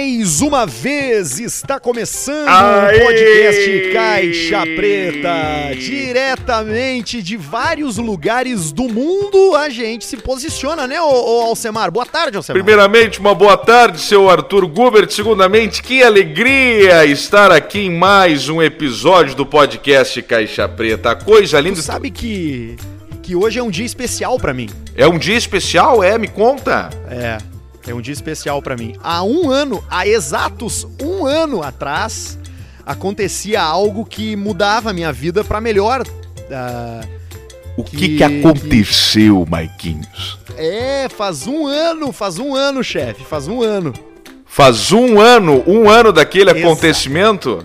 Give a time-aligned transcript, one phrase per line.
[0.00, 5.74] Mais uma vez está começando o podcast Caixa Preta.
[5.78, 11.90] Diretamente de vários lugares do mundo, a gente se posiciona, né, ô, ô Alcemar?
[11.90, 12.62] Boa tarde, Alcemar.
[12.62, 15.10] Primeiramente, uma boa tarde, seu Arthur Gubert.
[15.10, 21.14] Segundamente, que alegria estar aqui em mais um episódio do podcast Caixa Preta.
[21.14, 21.76] Coisa linda.
[21.76, 22.74] Tu sabe que,
[23.22, 24.70] que hoje é um dia especial para mim.
[24.96, 26.02] É um dia especial?
[26.02, 26.88] É, me conta.
[27.06, 27.49] É.
[27.86, 28.94] É um dia especial para mim.
[29.02, 32.38] Há um ano, há exatos um ano atrás,
[32.84, 36.02] acontecia algo que mudava a minha vida para melhor.
[36.02, 37.20] Uh,
[37.76, 39.50] o que, que, que aconteceu, que...
[39.50, 40.38] Maiquinhos?
[40.56, 43.94] É, faz um ano, faz um ano, chefe, faz um ano.
[44.44, 46.60] Faz um ano, um ano daquele Exa...
[46.60, 47.64] acontecimento?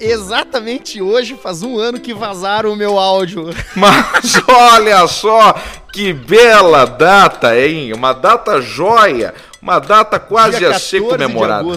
[0.00, 3.50] Exatamente hoje faz um ano que vazaram o meu áudio.
[3.74, 5.54] Mas olha só
[5.92, 7.92] que bela data, hein?
[7.92, 11.68] Uma data joia, uma data quase a ser comemorada.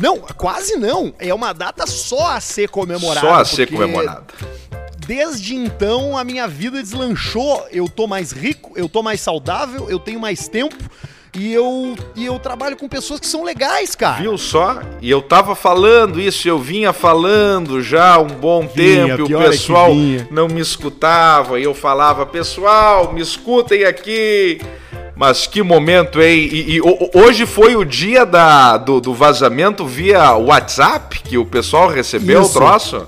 [0.00, 1.14] Não, quase não.
[1.18, 3.26] É uma data só a ser comemorada.
[3.26, 4.24] Só a ser comemorada.
[5.06, 7.66] Desde então a minha vida deslanchou.
[7.70, 10.76] Eu tô mais rico, eu tô mais saudável, eu tenho mais tempo
[11.38, 14.22] e eu, e eu trabalho com pessoas que são legais, cara.
[14.22, 14.80] Viu só?
[15.02, 19.34] E eu tava falando isso, eu vinha falando já há um bom vinha, tempo, e
[19.34, 24.58] o pessoal é não me escutava, e eu falava, pessoal, me escutem aqui.
[25.14, 26.48] Mas que momento, hein?
[26.52, 26.80] E, e,
[27.14, 32.50] hoje foi o dia da, do, do, vazamento via WhatsApp que o pessoal recebeu isso.
[32.50, 33.06] o troço?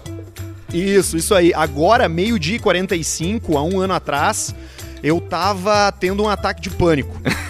[0.73, 1.53] Isso, isso aí.
[1.53, 4.55] Agora, meio-dia e 45, há um ano atrás,
[5.03, 7.15] eu tava tendo um ataque de pânico.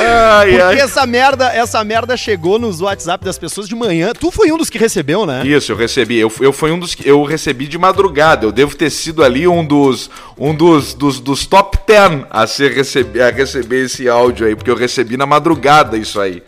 [0.00, 0.80] Ai, Porque ai.
[0.80, 4.12] essa merda, essa merda chegou nos WhatsApp das pessoas de manhã.
[4.18, 5.46] Tu foi um dos que recebeu, né?
[5.46, 6.18] Isso, eu recebi.
[6.18, 8.46] Eu, eu fui um dos que eu recebi de madrugada.
[8.46, 12.72] Eu devo ter sido ali um dos um dos, dos, dos top 10 a ser
[12.72, 16.42] receber a receber esse áudio aí, porque eu recebi na madrugada isso aí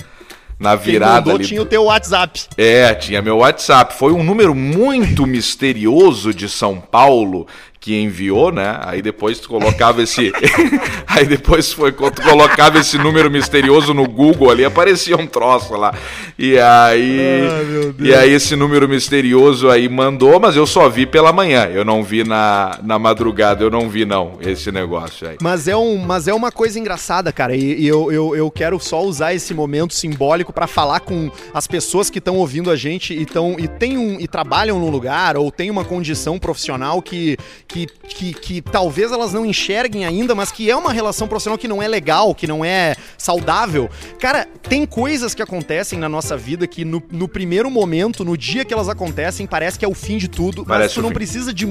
[0.60, 1.46] na virada Quem mandou ali.
[1.46, 2.42] tinha o teu WhatsApp.
[2.58, 3.94] É, tinha meu WhatsApp.
[3.94, 7.46] Foi um número muito misterioso de São Paulo
[7.80, 8.78] que enviou, né?
[8.82, 10.30] Aí depois tu colocava esse.
[11.08, 15.74] aí depois foi quando tu colocava esse número misterioso no Google ali, aparecia um troço
[15.74, 15.94] lá.
[16.38, 17.40] E aí.
[17.48, 21.70] Ah, e aí esse número misterioso aí mandou, mas eu só vi pela manhã.
[21.72, 25.38] Eu não vi na, na madrugada, eu não vi, não, esse negócio aí.
[25.40, 27.56] Mas é, um, mas é uma coisa engraçada, cara.
[27.56, 31.66] E, e eu, eu, eu quero só usar esse momento simbólico para falar com as
[31.66, 35.38] pessoas que estão ouvindo a gente e, tão, e, tem um, e trabalham num lugar
[35.38, 37.38] ou tem uma condição profissional que
[37.70, 41.68] que, que, que talvez elas não enxerguem ainda, mas que é uma relação profissional que
[41.68, 43.88] não é legal, que não é saudável.
[44.18, 48.64] Cara, tem coisas que acontecem na nossa vida que no, no primeiro momento, no dia
[48.64, 51.52] que elas acontecem, parece que é o fim de tudo, parece mas tu não precisa
[51.52, 51.66] de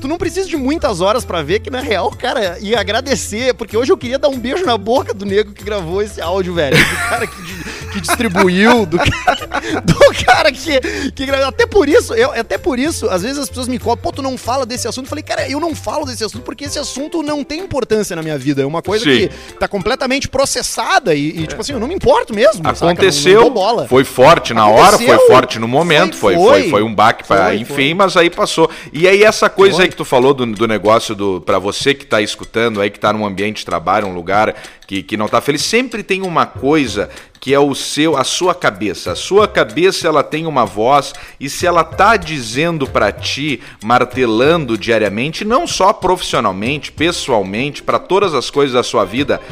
[0.00, 3.76] tu não precisa de muitas horas para ver que na real, cara, e agradecer, porque
[3.76, 6.76] hoje eu queria dar um beijo na boca do nego que gravou esse áudio, velho,
[7.08, 7.57] cara que,
[7.98, 11.30] que distribuiu, do cara, do cara que, que.
[11.30, 14.22] Até por isso, eu, até por isso, às vezes as pessoas me cobram, pô, tu
[14.22, 15.06] não fala desse assunto.
[15.06, 18.22] Eu falei, cara, eu não falo desse assunto porque esse assunto não tem importância na
[18.22, 18.62] minha vida.
[18.62, 19.28] É uma coisa Sim.
[19.28, 22.62] que tá completamente processada e, e, tipo assim, eu não me importo mesmo.
[22.66, 26.70] Aconteceu, não, não foi forte na Aconteceu, hora, foi forte no momento, foi, foi, foi,
[26.70, 27.94] foi um baque para enfim, foi.
[27.94, 28.70] mas aí passou.
[28.92, 32.06] E aí essa coisa aí que tu falou do, do negócio do para você que
[32.06, 34.54] tá escutando aí, que tá num ambiente de trabalho, um lugar
[34.88, 38.54] que, que não tá feliz, sempre tem uma coisa que é o seu, a sua
[38.54, 39.12] cabeça.
[39.12, 44.78] A sua cabeça ela tem uma voz e se ela tá dizendo para ti, martelando
[44.78, 49.42] diariamente, não só profissionalmente, pessoalmente, para todas as coisas da sua vida,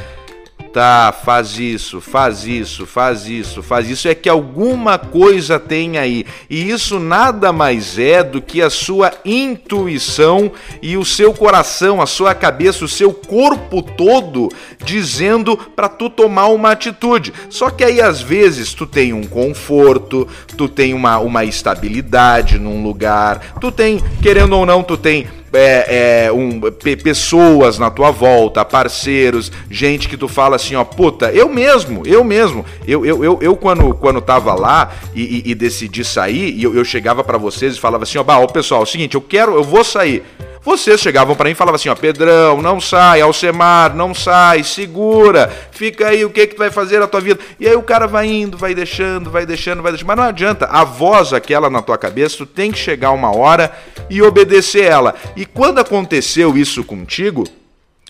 [0.76, 6.26] tá, faz isso, faz isso, faz isso, faz isso, é que alguma coisa tem aí.
[6.50, 10.52] E isso nada mais é do que a sua intuição
[10.82, 14.50] e o seu coração, a sua cabeça, o seu corpo todo
[14.84, 17.32] dizendo para tu tomar uma atitude.
[17.48, 20.28] Só que aí às vezes tu tem um conforto,
[20.58, 26.26] tu tem uma, uma estabilidade num lugar, tu tem, querendo ou não, tu tem é,
[26.26, 26.60] é, um,
[27.02, 32.22] pessoas na tua volta, parceiros, gente que tu fala assim, ó, puta, eu mesmo, eu
[32.22, 36.74] mesmo, eu, eu, eu, eu quando, quando tava lá e, e, e decidi sair, eu,
[36.74, 39.54] eu chegava para vocês e falava assim, ó, ó, pessoal, é o seguinte, eu quero,
[39.54, 40.22] eu vou sair.
[40.66, 45.48] Vocês chegavam para mim e falavam assim, ó, Pedrão, não sai, Alcemar, não sai, segura,
[45.70, 47.38] fica aí, o que que tu vai fazer na tua vida?
[47.60, 50.66] E aí o cara vai indo, vai deixando, vai deixando, vai deixando, mas não adianta,
[50.66, 53.72] a voz aquela na tua cabeça, tu tem que chegar uma hora
[54.10, 55.14] e obedecer ela.
[55.36, 57.44] E quando aconteceu isso contigo,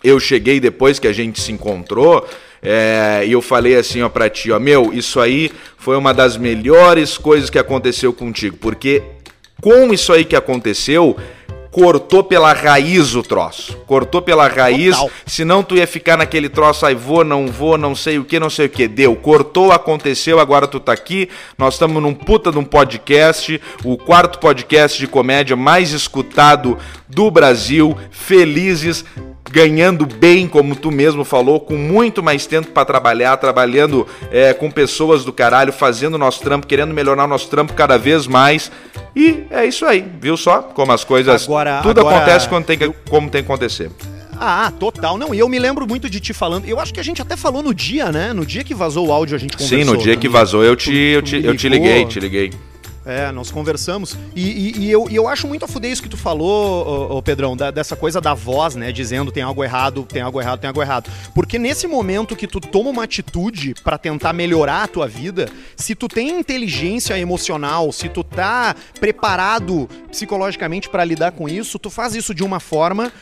[0.03, 2.27] eu cheguei depois que a gente se encontrou,
[2.63, 6.39] é, e eu falei assim ó pra ti, ó, meu, isso aí foi uma das
[6.39, 9.03] melhores coisas que aconteceu contigo, porque
[9.63, 11.17] Com isso aí que aconteceu,
[11.71, 13.77] cortou pela raiz o troço.
[13.87, 15.11] Cortou pela raiz, Total.
[15.27, 18.51] senão tu ia ficar naquele troço, aí vou, não vou, não sei o que, não
[18.51, 18.89] sei o que.
[18.89, 21.29] Deu, cortou, aconteceu, agora tu tá aqui.
[21.59, 26.79] Nós estamos num puta de um podcast, o quarto podcast de comédia mais escutado
[27.09, 27.97] do Brasil.
[28.11, 29.05] Felizes,
[29.51, 34.71] ganhando bem, como tu mesmo falou, com muito mais tempo para trabalhar, trabalhando é, com
[34.71, 38.71] pessoas do caralho, fazendo nosso trampo, querendo melhorar nosso trampo cada vez mais.
[39.15, 41.45] E é isso aí, viu só como as coisas.
[41.45, 42.79] Agora, tudo agora, acontece quando tem
[43.09, 43.91] como tem que acontecer.
[44.39, 45.17] Ah, total.
[45.17, 46.67] Não, e eu me lembro muito de ti falando.
[46.67, 48.33] Eu acho que a gente até falou no dia, né?
[48.33, 49.79] No dia que vazou o áudio a gente conversou.
[49.79, 52.53] Sim, no dia que vazou eu te, eu te, eu te liguei, te liguei.
[53.07, 54.19] É, nós conversamos.
[54.35, 57.19] E, e, e, eu, e eu acho muito a fuder isso que tu falou, ô,
[57.19, 58.91] ô Pedrão, da, dessa coisa da voz, né?
[58.91, 61.09] Dizendo tem algo errado, tem algo errado, tem algo errado.
[61.33, 65.95] Porque nesse momento que tu toma uma atitude para tentar melhorar a tua vida, se
[65.95, 72.17] tu tem inteligência emocional, se tu tá preparado psicologicamente para lidar com isso, tu faz
[72.17, 73.13] isso de uma forma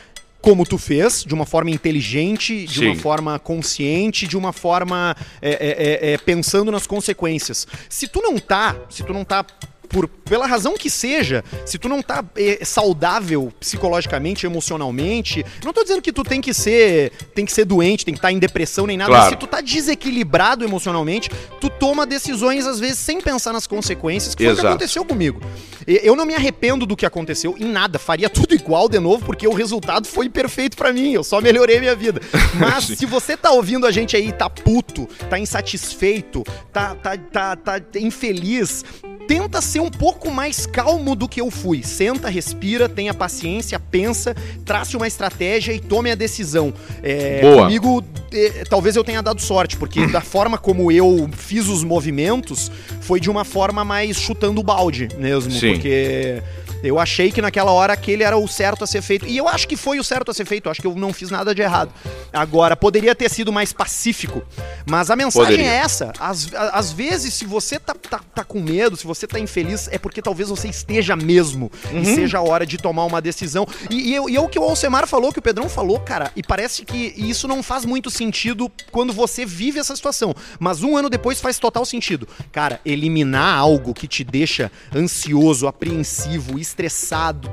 [0.40, 2.86] como tu fez, de uma forma inteligente, de Sim.
[2.88, 7.66] uma forma consciente, de uma forma é, é, é, é, pensando nas consequências.
[7.88, 9.42] Se tu não tá, se tu não tá
[9.88, 15.82] por, pela razão que seja, se tu não tá é, saudável psicologicamente, emocionalmente, não tô
[15.82, 18.38] dizendo que tu tem que ser, tem que ser doente, tem que estar tá em
[18.38, 19.24] depressão nem nada, claro.
[19.24, 24.34] mas se tu tá desequilibrado emocionalmente, tu toma decisões às vezes sem pensar nas consequências,
[24.34, 25.40] que foi o que aconteceu comigo.
[25.86, 29.46] Eu não me arrependo do que aconteceu em nada, faria tudo igual de novo, porque
[29.46, 32.20] o resultado foi perfeito para mim, eu só melhorei minha vida.
[32.58, 36.42] Mas se você tá ouvindo a gente aí, tá puto, tá insatisfeito,
[36.72, 38.84] tá, tá, tá, tá infeliz,
[39.26, 41.82] tenta ser um pouco mais calmo do que eu fui.
[41.82, 44.32] Senta, respira, tenha paciência, pensa,
[44.64, 46.72] trace uma estratégia e tome a decisão.
[47.02, 47.62] É, Boa.
[47.64, 52.70] Comigo, é, talvez eu tenha dado sorte, porque da forma como eu fiz os movimentos,
[53.00, 55.50] foi de uma forma mais chutando o balde mesmo.
[55.50, 55.72] Sim.
[55.72, 56.40] Porque
[56.88, 59.26] eu achei que naquela hora aquele era o certo a ser feito.
[59.26, 60.66] E eu acho que foi o certo a ser feito.
[60.66, 61.92] Eu acho que eu não fiz nada de errado.
[62.32, 64.42] Agora, poderia ter sido mais pacífico.
[64.86, 65.70] Mas a mensagem poderia.
[65.70, 66.12] é essa.
[66.18, 69.98] Às, às vezes, se você tá, tá, tá, com medo, se você tá infeliz, é
[69.98, 71.70] porque talvez você esteja mesmo.
[71.90, 72.02] Uhum.
[72.02, 73.66] E seja a hora de tomar uma decisão.
[73.90, 76.30] E, e, eu, e é o que o Alcemar falou, que o Pedrão falou, cara,
[76.36, 80.34] e parece que isso não faz muito sentido quando você vive essa situação.
[80.58, 82.28] Mas um ano depois faz total sentido.
[82.52, 86.73] Cara, eliminar algo que te deixa ansioso, apreensivo, estressado,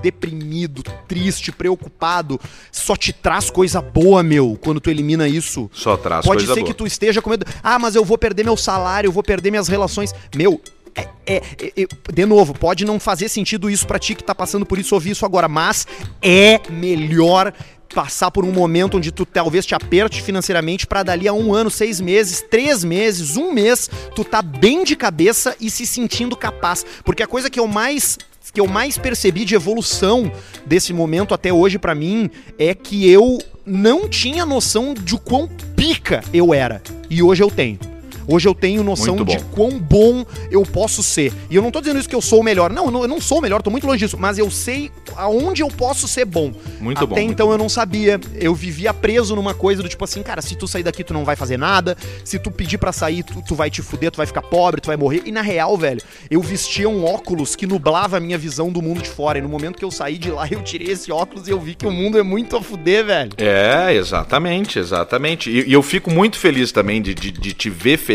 [0.02, 2.40] deprimido, triste, preocupado,
[2.72, 5.70] só te traz coisa boa, meu, quando tu elimina isso.
[5.74, 6.72] Só traz Pode coisa ser boa.
[6.72, 7.46] que tu esteja com medo.
[7.64, 10.14] Ah, mas eu vou perder meu salário, eu vou perder minhas relações.
[10.36, 10.62] Meu,
[10.96, 11.42] é, é,
[11.78, 14.94] é, de novo, pode não fazer sentido isso para ti que tá passando por isso
[14.94, 15.88] ouvir isso agora, mas
[16.22, 17.54] é melhor
[17.94, 21.70] passar por um momento onde tu talvez te aperte financeiramente para dali a um ano,
[21.70, 26.86] seis meses, três meses, um mês, tu tá bem de cabeça e se sentindo capaz.
[27.04, 28.18] Porque a coisa que eu mais
[28.54, 30.32] que eu mais percebi de evolução
[30.66, 36.24] desse momento até hoje para mim é que eu não tinha noção de quão pica
[36.34, 36.82] eu era.
[37.10, 37.91] E hoje eu tenho.
[38.28, 41.34] Hoje eu tenho noção de quão bom eu posso ser.
[41.50, 42.72] E eu não tô dizendo isso que eu sou o melhor.
[42.72, 44.18] Não, eu não sou o melhor, tô muito longe disso.
[44.20, 46.54] Mas eu sei aonde eu posso ser bom.
[46.80, 47.16] Muito Até bom.
[47.16, 48.20] Até então eu não sabia.
[48.36, 51.26] Eu vivia preso numa coisa do tipo assim, cara, se tu sair daqui tu não
[51.26, 51.98] vai fazer nada.
[52.24, 54.88] Se tu pedir para sair, tu, tu vai te fuder, tu vai ficar pobre, tu
[54.88, 55.24] vai morrer.
[55.26, 59.02] E na real, velho, eu vestia um óculos que nublava a minha visão do mundo
[59.02, 59.40] de fora.
[59.40, 61.76] E no momento que eu saí de lá, eu tirei esse óculos e eu vi
[61.76, 63.32] que o mundo é muito a fuder, velho.
[63.38, 65.50] É, exatamente, exatamente.
[65.50, 68.11] E, e eu fico muito feliz também de, de, de te ver feliz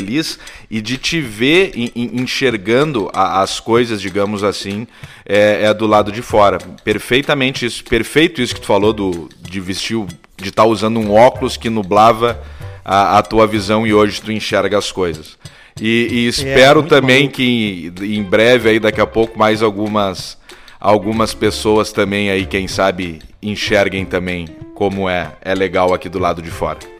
[0.70, 4.86] e de te ver enxergando as coisas, digamos assim,
[5.24, 6.58] é, é, do lado de fora.
[6.84, 10.04] Perfeitamente isso, perfeito isso que tu falou do, de vestir,
[10.36, 12.40] de estar tá usando um óculos que nublava
[12.84, 15.36] a, a, tua visão e hoje tu enxerga as coisas.
[15.80, 17.32] E, e é, espero é, também bom.
[17.32, 20.38] que em breve aí daqui a pouco mais algumas
[20.78, 26.40] algumas pessoas também aí quem sabe enxerguem também como é é legal aqui do lado
[26.40, 26.95] de fora.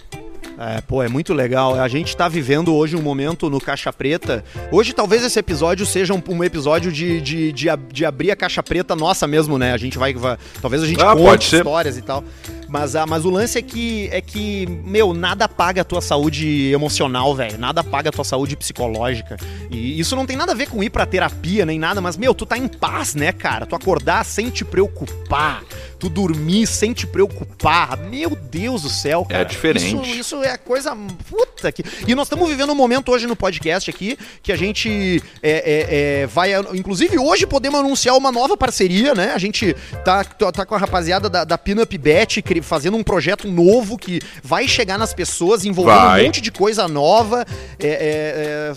[0.58, 1.78] É, pô, é muito legal.
[1.78, 4.42] A gente tá vivendo hoje um momento no Caixa Preta.
[4.72, 8.62] Hoje talvez esse episódio seja um, um episódio de, de, de, de, abrir a Caixa
[8.62, 9.72] Preta nossa mesmo, né?
[9.72, 10.14] A gente vai.
[10.14, 12.24] vai talvez a gente ah, conte histórias e tal.
[12.68, 16.70] Mas, ah, mas o lance é que, é que, meu, nada paga a tua saúde
[16.72, 17.58] emocional, velho.
[17.58, 19.36] Nada paga a tua saúde psicológica.
[19.70, 22.34] E isso não tem nada a ver com ir pra terapia nem nada, mas, meu,
[22.34, 23.66] tu tá em paz, né, cara?
[23.66, 25.62] Tu acordar sem te preocupar.
[25.98, 27.96] Tu dormir sem te preocupar.
[27.96, 29.42] Meu Deus do céu, cara.
[29.42, 29.86] É diferente.
[29.86, 30.96] Isso, isso é coisa.
[31.28, 31.82] Puta que.
[32.06, 36.22] E nós estamos vivendo um momento hoje no podcast aqui que a gente é, é,
[36.22, 36.52] é, vai.
[36.74, 39.32] Inclusive, hoje podemos anunciar uma nova parceria, né?
[39.34, 39.74] A gente
[40.04, 44.68] tá, tá com a rapaziada da, da Pinup Bet fazendo um projeto novo que vai
[44.68, 46.22] chegar nas pessoas, envolvendo vai.
[46.22, 47.44] um monte de coisa nova.
[47.78, 48.74] É, é, é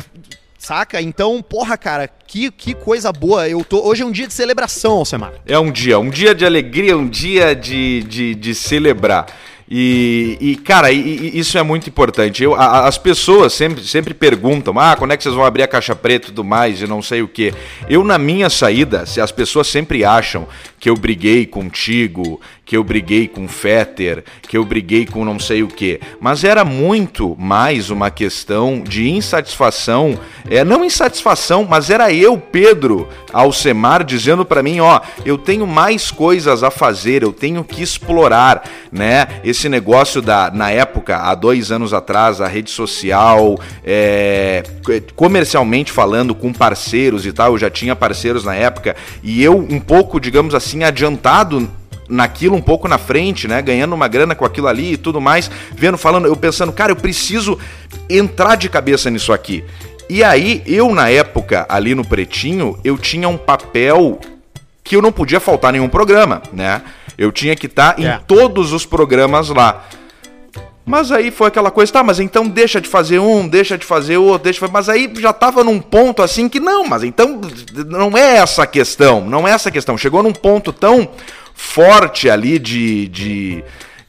[0.60, 1.02] Saca?
[1.02, 3.48] Então, porra, cara, que, que coisa boa.
[3.48, 5.32] Eu tô, hoje é um dia de celebração, Alcemar.
[5.46, 9.26] É um dia, um dia de alegria, um dia de, de, de celebrar.
[9.72, 12.44] E, e cara, e, e isso é muito importante.
[12.44, 15.68] Eu, a, as pessoas sempre, sempre perguntam: ah, quando é que vocês vão abrir a
[15.68, 17.54] caixa preta e tudo mais, e não sei o que.
[17.88, 20.48] Eu, na minha saída, se as pessoas sempre acham
[20.80, 25.62] que eu briguei contigo, que eu briguei com Fetter, que eu briguei com não sei
[25.62, 26.00] o que.
[26.22, 30.18] Mas era muito mais uma questão de insatisfação,
[30.50, 36.12] é não insatisfação, mas era eu, Pedro Alcemar, dizendo para mim, ó, eu tenho mais
[36.12, 39.28] coisas a fazer, eu tenho que explorar, né?
[39.44, 44.64] Esse negócio da, na época, há dois anos atrás, a rede social, é,
[45.16, 49.80] comercialmente falando, com parceiros e tal, eu já tinha parceiros na época, e eu um
[49.80, 51.70] pouco, digamos assim adiantado
[52.08, 53.62] naquilo um pouco na frente, né?
[53.62, 56.96] Ganhando uma grana com aquilo ali e tudo mais, vendo, falando, eu pensando, cara, eu
[56.96, 57.58] preciso
[58.10, 59.64] entrar de cabeça nisso aqui.
[60.10, 64.20] E aí, eu na época, ali no Pretinho, eu tinha um papel
[64.84, 66.82] que eu não podia faltar nenhum programa, né?
[67.20, 68.16] Eu tinha que estar tá é.
[68.16, 69.86] em todos os programas lá.
[70.86, 74.18] Mas aí foi aquela coisa, tá, mas então deixa de fazer um, deixa de fazer
[74.18, 74.74] outro, deixa de fazer...
[74.74, 77.42] Mas aí já tava num ponto assim que não, mas então
[77.88, 79.98] não é essa a questão, não é essa a questão.
[79.98, 81.10] Chegou num ponto tão
[81.54, 83.64] forte ali de, de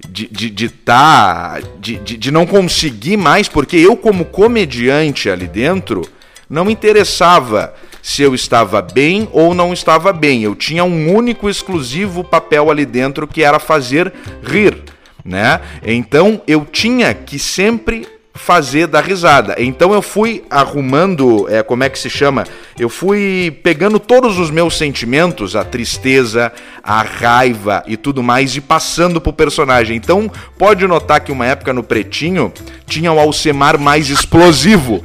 [0.08, 5.46] de, de, de, tá, de, de, de não conseguir mais, porque eu, como comediante ali
[5.46, 6.08] dentro,
[6.48, 10.42] não interessava se eu estava bem ou não estava bem.
[10.42, 14.82] Eu tinha um único exclusivo papel ali dentro que era fazer rir
[15.24, 15.60] né?
[15.84, 19.56] Então eu tinha que sempre fazer dar risada.
[19.58, 22.44] Então eu fui arrumando, é, como é que se chama?
[22.78, 26.52] Eu fui pegando todos os meus sentimentos, a tristeza,
[26.82, 29.96] a raiva e tudo mais e passando pro personagem.
[29.96, 32.52] Então pode notar que uma época no Pretinho
[32.86, 35.04] tinha o Alcemar mais explosivo.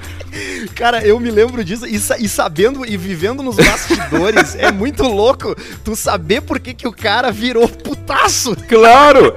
[0.74, 5.56] Cara, eu me lembro disso e, e, sabendo e vivendo nos bastidores, é muito louco
[5.84, 8.56] tu saber por que, que o cara virou putaço.
[8.68, 9.36] Claro!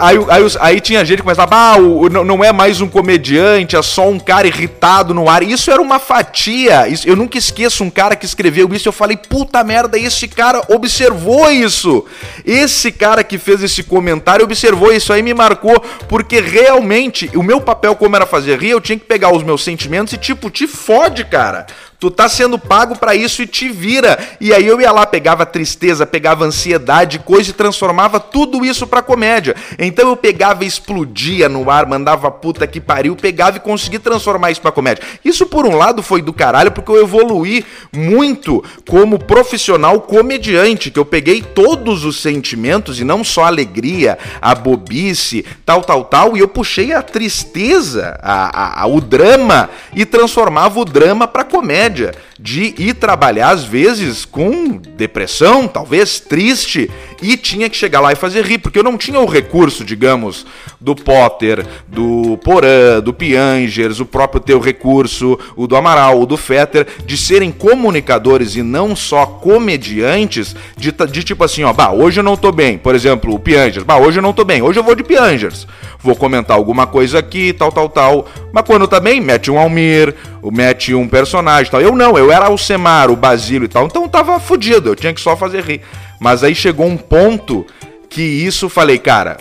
[0.00, 3.76] Aí, aí, aí tinha gente que começava, ah, o, não, não é mais um comediante,
[3.76, 5.42] é só um cara irritado no ar.
[5.42, 6.88] Isso era uma fatia.
[6.88, 8.88] Isso, eu nunca esqueço um cara que escreveu isso.
[8.88, 12.04] Eu falei, puta merda, esse cara observou isso.
[12.44, 17.60] Esse cara que fez esse comentário observou isso aí, me marcou, porque realmente o meu
[17.60, 20.66] papel, como era fazer rir, eu tinha que pegar os meus sentimentos e tipo, te
[20.68, 21.66] fode, cara.
[22.02, 24.18] Tu tá sendo pago para isso e te vira.
[24.40, 29.00] E aí eu ia lá, pegava tristeza, pegava ansiedade, coisa e transformava tudo isso pra
[29.00, 29.54] comédia.
[29.78, 34.50] Então eu pegava e explodia no ar, mandava puta que pariu, pegava e conseguia transformar
[34.50, 35.04] isso pra comédia.
[35.24, 40.98] Isso por um lado foi do caralho, porque eu evoluí muito como profissional comediante, que
[40.98, 46.36] eu peguei todos os sentimentos e não só a alegria, a bobice, tal, tal, tal,
[46.36, 51.44] e eu puxei a tristeza, a, a, a o drama e transformava o drama pra
[51.44, 56.90] comédia média de ir trabalhar, às vezes, com depressão, talvez triste,
[57.22, 60.44] e tinha que chegar lá e fazer rir, porque eu não tinha o recurso, digamos,
[60.80, 66.36] do Potter, do Porã, do Piangers, o próprio teu recurso, o do Amaral, o do
[66.36, 72.18] Fetter, de serem comunicadores e não só comediantes, de, de tipo assim, ó, bah, hoje
[72.18, 72.76] eu não tô bem.
[72.76, 75.68] Por exemplo, o Piangers, bah, hoje eu não tô bem, hoje eu vou de Piangers.
[76.02, 78.26] Vou comentar alguma coisa aqui, tal, tal, tal.
[78.52, 80.14] Mas quando bem, mete um Almir,
[80.52, 81.80] mete um personagem tal.
[81.80, 83.86] Eu não, eu era o Semar, o Basílio e tal.
[83.86, 85.80] Então tava fudido, eu tinha que só fazer rir.
[86.20, 87.64] Mas aí chegou um ponto
[88.08, 89.38] que isso falei, cara,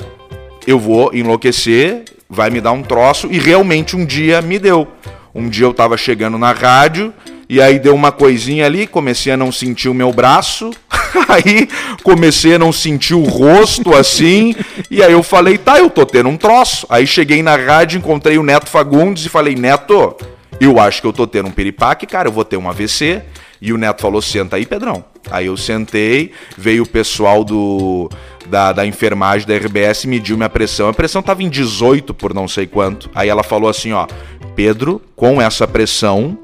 [0.65, 4.87] eu vou enlouquecer, vai me dar um troço, e realmente um dia me deu.
[5.33, 7.13] Um dia eu tava chegando na rádio,
[7.49, 10.71] e aí deu uma coisinha ali, comecei a não sentir o meu braço,
[11.27, 11.67] aí
[12.03, 14.55] comecei a não sentir o rosto assim,
[14.89, 16.85] e aí eu falei, tá, eu tô tendo um troço.
[16.89, 20.15] Aí cheguei na rádio, encontrei o Neto Fagundes e falei, Neto,
[20.59, 23.23] eu acho que eu tô tendo um piripaque, cara, eu vou ter um AVC.
[23.61, 25.05] E o Neto falou: senta aí, Pedrão.
[25.29, 28.09] Aí eu sentei, veio o pessoal do
[28.47, 30.89] da, da enfermagem da RBS, mediu minha pressão.
[30.89, 33.09] A pressão tava em 18 por não sei quanto.
[33.13, 34.07] Aí ela falou assim: ó,
[34.55, 36.37] Pedro, com essa pressão,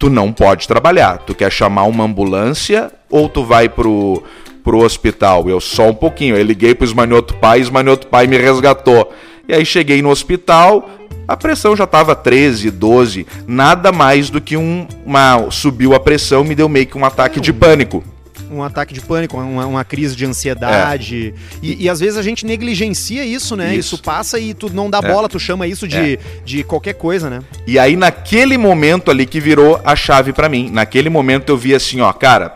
[0.00, 1.18] tu não pode trabalhar.
[1.18, 4.24] Tu quer chamar uma ambulância ou tu vai pro,
[4.64, 5.48] pro hospital?
[5.48, 6.34] Eu só um pouquinho.
[6.34, 9.12] Eu liguei pro Esmanhoto Pai, Esmanhoto Pai me resgatou.
[9.46, 10.88] E aí cheguei no hospital,
[11.28, 15.50] a pressão já estava 13, 12, nada mais do que um, uma.
[15.50, 18.02] Subiu a pressão, me deu meio que um ataque de pânico
[18.50, 21.34] um ataque de pânico, uma, uma crise de ansiedade.
[21.36, 21.58] É.
[21.62, 23.74] E, e, às vezes a gente negligencia isso, né?
[23.74, 25.08] Isso, isso passa e tu não dá é.
[25.08, 26.18] bola, tu chama isso de, é.
[26.44, 27.40] de qualquer coisa, né?
[27.66, 31.74] E aí, naquele momento ali que virou a chave para mim, naquele momento eu vi
[31.74, 32.54] assim, ó, cara,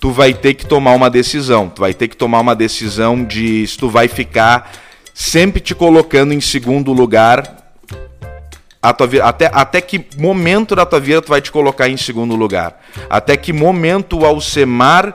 [0.00, 1.68] tu vai ter que tomar uma decisão.
[1.68, 4.72] Tu vai ter que tomar uma decisão de se tu vai ficar
[5.14, 7.69] sempre te colocando em segundo lugar
[8.82, 11.96] a tua vida, até, até que momento da tua vida tu vai te colocar em
[11.96, 12.80] segundo lugar?
[13.08, 15.14] Até que momento o Alcemar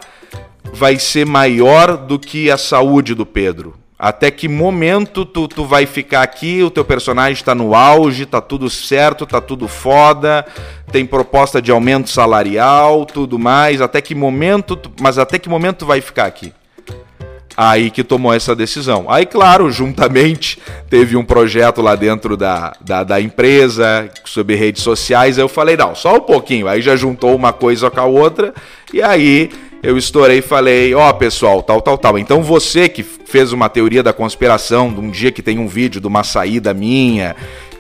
[0.71, 3.75] vai ser maior do que a saúde do Pedro?
[3.97, 8.41] Até que momento tu, tu vai ficar aqui, o teu personagem está no auge, tá
[8.41, 10.45] tudo certo, tá tudo foda,
[10.91, 15.77] tem proposta de aumento salarial, tudo mais, até que momento, tu, mas até que momento
[15.77, 16.53] tu vai ficar aqui?
[17.57, 19.05] Aí que tomou essa decisão.
[19.07, 20.59] Aí, claro, juntamente
[20.89, 25.37] teve um projeto lá dentro da, da, da empresa, sobre redes sociais.
[25.37, 26.67] Eu falei, não, só um pouquinho.
[26.67, 28.53] Aí já juntou uma coisa com a outra.
[28.93, 29.49] E aí
[29.81, 32.17] eu estourei e falei, ó, oh, pessoal, tal, tal, tal.
[32.19, 36.01] Então você que fez uma teoria da conspiração, de um dia que tem um vídeo
[36.01, 37.35] de uma saída minha,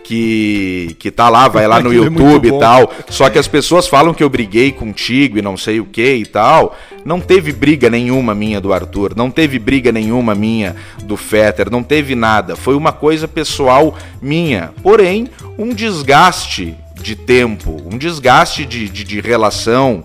[0.05, 2.91] que, que tá lá, vai lá no é YouTube é e tal.
[3.09, 6.25] Só que as pessoas falam que eu briguei contigo e não sei o que e
[6.25, 6.77] tal.
[7.03, 11.81] Não teve briga nenhuma minha do Arthur, não teve briga nenhuma minha do Fetter, não
[11.81, 12.55] teve nada.
[12.55, 14.71] Foi uma coisa pessoal minha.
[14.83, 20.03] Porém, um desgaste de tempo, um desgaste de, de, de relação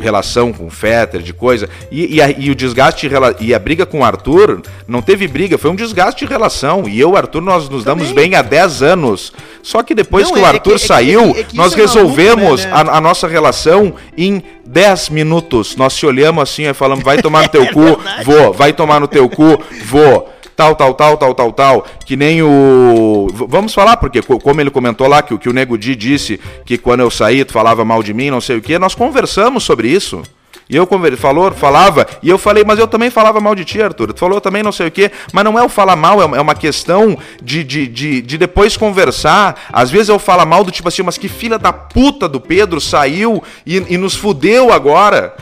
[0.00, 1.68] relação com o Fetter, de coisa.
[1.90, 3.08] E, e, a, e o desgaste
[3.40, 6.88] e a briga com o Arthur não teve briga, foi um desgaste de relação.
[6.88, 8.04] E eu e o Arthur, nós nos Também.
[8.04, 9.32] damos bem há 10 anos.
[9.62, 11.56] Só que depois não, que o é Arthur é que, saiu, é que, é que
[11.56, 12.90] nós resolvemos maluco, né, né?
[12.90, 15.76] A, a, nossa relação em 10 minutos.
[15.76, 19.00] Nós se olhamos assim e falamos: vai tomar no teu é cu, vou, vai tomar
[19.00, 20.28] no teu cu, vou
[20.58, 23.28] tal, tal, tal, tal, tal, tal, que nem o.
[23.32, 26.98] Vamos falar, porque como ele comentou lá, que, que o Nego Di disse que quando
[26.98, 30.20] eu saí, tu falava mal de mim, não sei o que, nós conversamos sobre isso.
[30.68, 30.86] E eu
[31.16, 34.12] falou, falava, e eu falei, mas eu também falava mal de ti, Arthur.
[34.12, 36.54] Tu falou também não sei o quê, mas não é o falar mal, é uma
[36.54, 39.68] questão de, de, de, de depois conversar.
[39.72, 42.80] Às vezes eu falo mal do tipo assim, mas que filha da puta do Pedro
[42.80, 45.34] saiu e, e nos fudeu agora.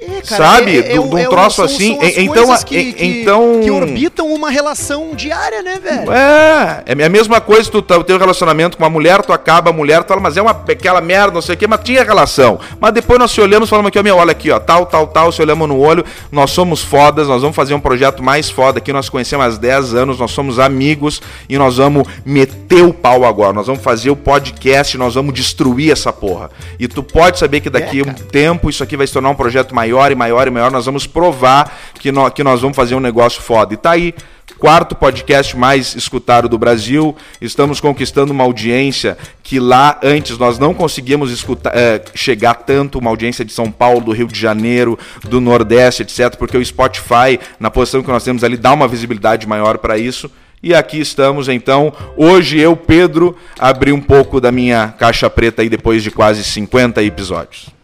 [0.00, 0.78] É, cara, Sabe?
[0.78, 1.98] É, é, de um é, troço assim.
[2.16, 3.60] então, que, que, então.
[3.62, 6.10] Que orbitam uma relação diária, né, velho?
[6.10, 6.84] É.
[6.86, 9.72] É a mesma coisa, tu tá, tem um relacionamento com uma mulher, tu acaba a
[9.72, 12.58] mulher, tu fala, mas é uma aquela merda, não sei o quê, mas tinha relação.
[12.80, 15.06] Mas depois nós se olhamos e falamos aqui, ó, meu, olha aqui, ó, tal, tal,
[15.06, 18.78] tal, se olhamos no olho, nós somos fodas, nós vamos fazer um projeto mais foda
[18.78, 23.24] aqui, nós conhecemos há 10 anos, nós somos amigos e nós vamos meter o pau
[23.24, 23.52] agora.
[23.52, 26.50] Nós vamos fazer o podcast, nós vamos destruir essa porra.
[26.78, 29.30] E tu pode saber que daqui a é, um tempo isso aqui vai se tornar
[29.30, 32.60] um projeto maior maior e maior e maior, nós vamos provar que nós, que nós
[32.60, 33.74] vamos fazer um negócio foda.
[33.74, 34.14] E tá aí,
[34.58, 37.16] quarto podcast mais escutado do Brasil.
[37.40, 43.10] Estamos conquistando uma audiência que lá antes nós não conseguíamos escutar, é, chegar tanto, uma
[43.10, 44.98] audiência de São Paulo, do Rio de Janeiro,
[45.28, 49.46] do Nordeste, etc., porque o Spotify, na posição que nós temos ali, dá uma visibilidade
[49.46, 50.30] maior para isso.
[50.62, 51.92] E aqui estamos então.
[52.16, 57.02] Hoje eu, Pedro, abri um pouco da minha caixa preta aí depois de quase 50
[57.02, 57.79] episódios.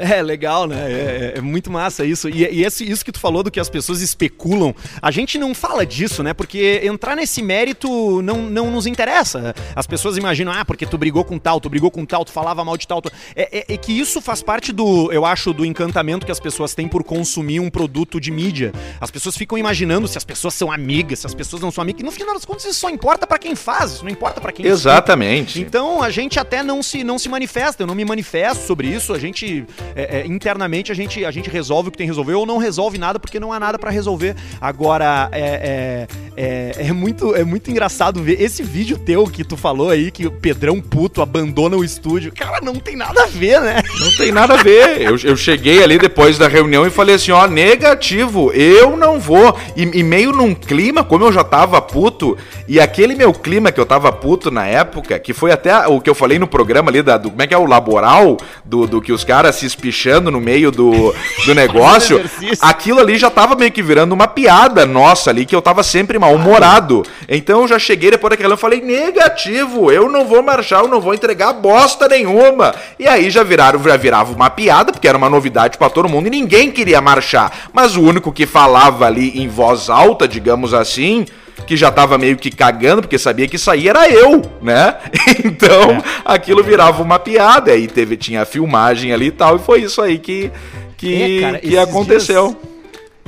[0.00, 0.76] É, legal, né?
[0.76, 2.28] É, é, é muito massa isso.
[2.28, 5.54] E, e esse, isso que tu falou do que as pessoas especulam, a gente não
[5.54, 6.32] fala disso, né?
[6.32, 9.54] Porque entrar nesse mérito não, não nos interessa.
[9.74, 12.64] As pessoas imaginam, ah, porque tu brigou com tal, tu brigou com tal, tu falava
[12.64, 13.02] mal de tal.
[13.02, 13.10] Tu...
[13.34, 16.74] É, é, é, que isso faz parte do, eu acho, do encantamento que as pessoas
[16.74, 18.72] têm por consumir um produto de mídia.
[19.00, 22.00] As pessoas ficam imaginando se as pessoas são amigas, se as pessoas não são amigas.
[22.00, 24.52] E no final das contas, isso só importa para quem faz, isso não importa para
[24.52, 25.60] quem Exatamente.
[25.60, 29.12] Então a gente até não se, não se manifesta, eu não me manifesto sobre isso,
[29.12, 32.34] a gente é, é, internamente a gente, a gente resolve o que tem que resolver
[32.34, 34.36] ou não resolve nada porque não há nada para resolver.
[34.60, 39.56] Agora, é, é, é, é, muito, é muito engraçado ver esse vídeo teu que tu
[39.56, 42.32] falou aí, que o Pedrão puto abandona o estúdio.
[42.32, 43.82] Cara, não tem nada a ver, né?
[44.00, 45.00] Não tem nada a ver.
[45.00, 49.56] Eu, eu cheguei ali depois da reunião e falei assim: ó, negativo, eu não vou.
[49.76, 53.80] E, e meio num clima, como eu já tava puto, e aquele meu clima que
[53.80, 57.02] eu tava puto na época, que foi até o que eu falei no programa ali,
[57.02, 60.30] da, do, como é que é o laboral, do, do que os caras se espichando
[60.30, 61.14] no meio do,
[61.46, 62.20] do negócio,
[62.60, 66.18] aquilo ali já tava meio que virando uma piada nossa ali, que eu tava sempre
[66.18, 67.04] mal-humorado.
[67.28, 71.00] Então eu já cheguei depois daquela e falei, negativo, eu não vou marchar, eu não
[71.00, 72.74] vou entregar bosta nenhuma.
[72.98, 76.26] E aí já viraram, já virava uma piada, porque era uma novidade para todo mundo
[76.26, 77.52] e ninguém queria marchar.
[77.72, 81.24] Mas o único que falava ali em voz alta, digamos assim,
[81.66, 84.96] que já tava meio que cagando, porque sabia que isso aí era eu, né?
[85.44, 86.02] Então, é.
[86.24, 90.00] aquilo virava uma piada, aí teve, tinha a filmagem ali e tal, e foi isso
[90.00, 90.50] aí que,
[90.96, 92.48] que, é, cara, que aconteceu.
[92.48, 92.77] Dias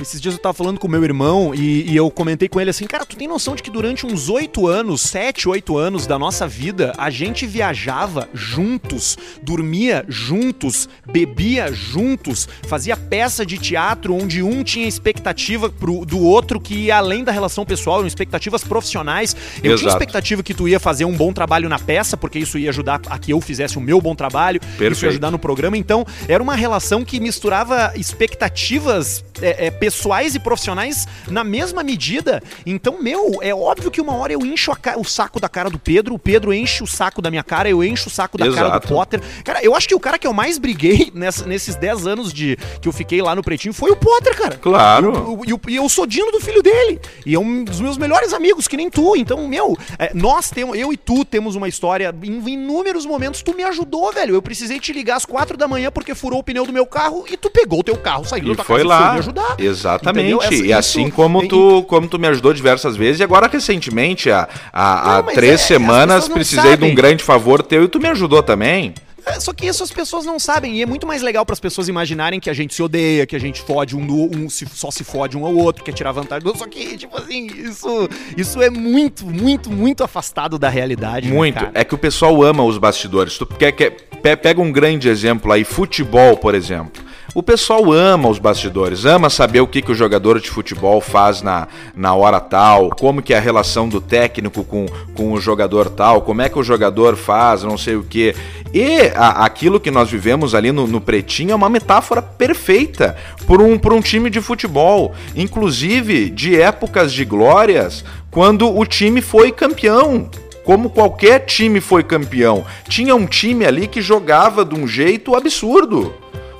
[0.01, 2.85] esses dias eu tava falando com meu irmão e, e, eu comentei com ele assim,
[2.85, 6.47] cara, tu tem noção de que durante uns oito anos, sete, oito anos da nossa
[6.47, 14.63] vida, a gente viajava juntos, dormia juntos, bebia juntos, fazia peça de teatro onde um
[14.63, 19.35] tinha expectativa pro, do outro que ia além da relação pessoal, expectativas profissionais.
[19.63, 19.79] Eu Exato.
[19.79, 23.01] tinha expectativa que tu ia fazer um bom trabalho na peça, porque isso ia ajudar
[23.07, 24.93] a que eu fizesse o meu bom trabalho, Perfeito.
[24.93, 25.77] isso ia ajudar no programa.
[25.77, 31.83] Então, era uma relação que misturava expectativas é, é, pessoais pessoais e profissionais na mesma
[31.83, 32.41] medida.
[32.65, 36.15] Então, meu, é óbvio que uma hora eu encho o saco da cara do Pedro,
[36.15, 38.69] o Pedro enche o saco da minha cara, eu encho o saco da Exato.
[38.69, 39.21] cara do Potter.
[39.43, 42.57] Cara, eu acho que o cara que eu mais briguei nessa, nesses 10 anos de
[42.81, 44.57] que eu fiquei lá no Pretinho foi o Potter, cara.
[44.57, 45.39] Claro.
[45.45, 46.99] E eu, eu, eu sou Dino do filho dele.
[47.25, 49.15] E é um dos meus melhores amigos, que nem tu.
[49.15, 52.13] Então, meu, é, nós temos, eu e tu temos uma história.
[52.23, 54.35] Em inúmeros momentos, tu me ajudou, velho.
[54.35, 57.25] Eu precisei te ligar às quatro da manhã porque furou o pneu do meu carro
[57.29, 59.01] e tu pegou o teu carro, saiu da tua foi casa lá.
[59.01, 59.55] foi me ajudar.
[59.81, 60.63] Exatamente.
[60.63, 65.17] e assim como tu, como tu me ajudou diversas vezes, e agora recentemente, há, há,
[65.17, 66.87] há três é, semanas, precisei sabem.
[66.87, 68.93] de um grande favor teu e tu me ajudou também.
[69.25, 70.77] É, só que isso as pessoas não sabem.
[70.77, 73.35] E é muito mais legal para as pessoas imaginarem que a gente se odeia, que
[73.35, 74.01] a gente fode um,
[74.35, 76.63] um se, só se fode um ao outro, quer tirar vantagem do outro.
[76.63, 81.27] Só que, tipo assim, isso, isso é muito, muito, muito afastado da realidade.
[81.27, 81.63] Né, muito.
[81.63, 83.37] Né, é que o pessoal ama os bastidores.
[83.37, 87.10] Tu quer, quer, pega um grande exemplo aí, futebol, por exemplo.
[87.33, 91.41] O pessoal ama os bastidores, ama saber o que, que o jogador de futebol faz
[91.41, 91.65] na,
[91.95, 96.23] na hora tal, como que é a relação do técnico com, com o jogador tal,
[96.23, 98.35] como é que o jogador faz, não sei o que.
[98.73, 103.15] E a, aquilo que nós vivemos ali no, no, Pretinho é uma metáfora perfeita
[103.47, 109.21] por um, por um time de futebol, inclusive de épocas de glórias, quando o time
[109.21, 110.29] foi campeão
[110.65, 112.63] como qualquer time foi campeão.
[112.87, 116.13] Tinha um time ali que jogava de um jeito absurdo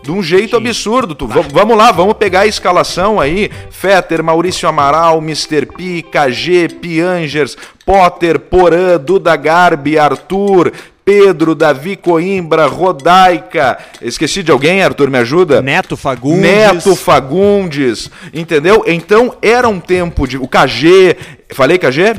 [0.03, 0.67] de um jeito Sim.
[0.67, 1.15] absurdo.
[1.15, 3.49] Tu, vamos lá, vamos pegar a escalação aí.
[3.69, 5.65] Fetter, Maurício Amaral, Mr.
[5.65, 10.71] P, KG, Piangers, Potter, Porã, Duda Garbi, Arthur,
[11.03, 13.77] Pedro, Davi Coimbra, Rodaica.
[14.01, 15.61] Esqueci de alguém, Arthur, me ajuda?
[15.61, 16.41] Neto Fagundes.
[16.41, 18.83] Neto Fagundes, entendeu?
[18.87, 20.37] Então era um tempo de.
[20.37, 21.17] O KG.
[21.53, 22.15] Falei KG?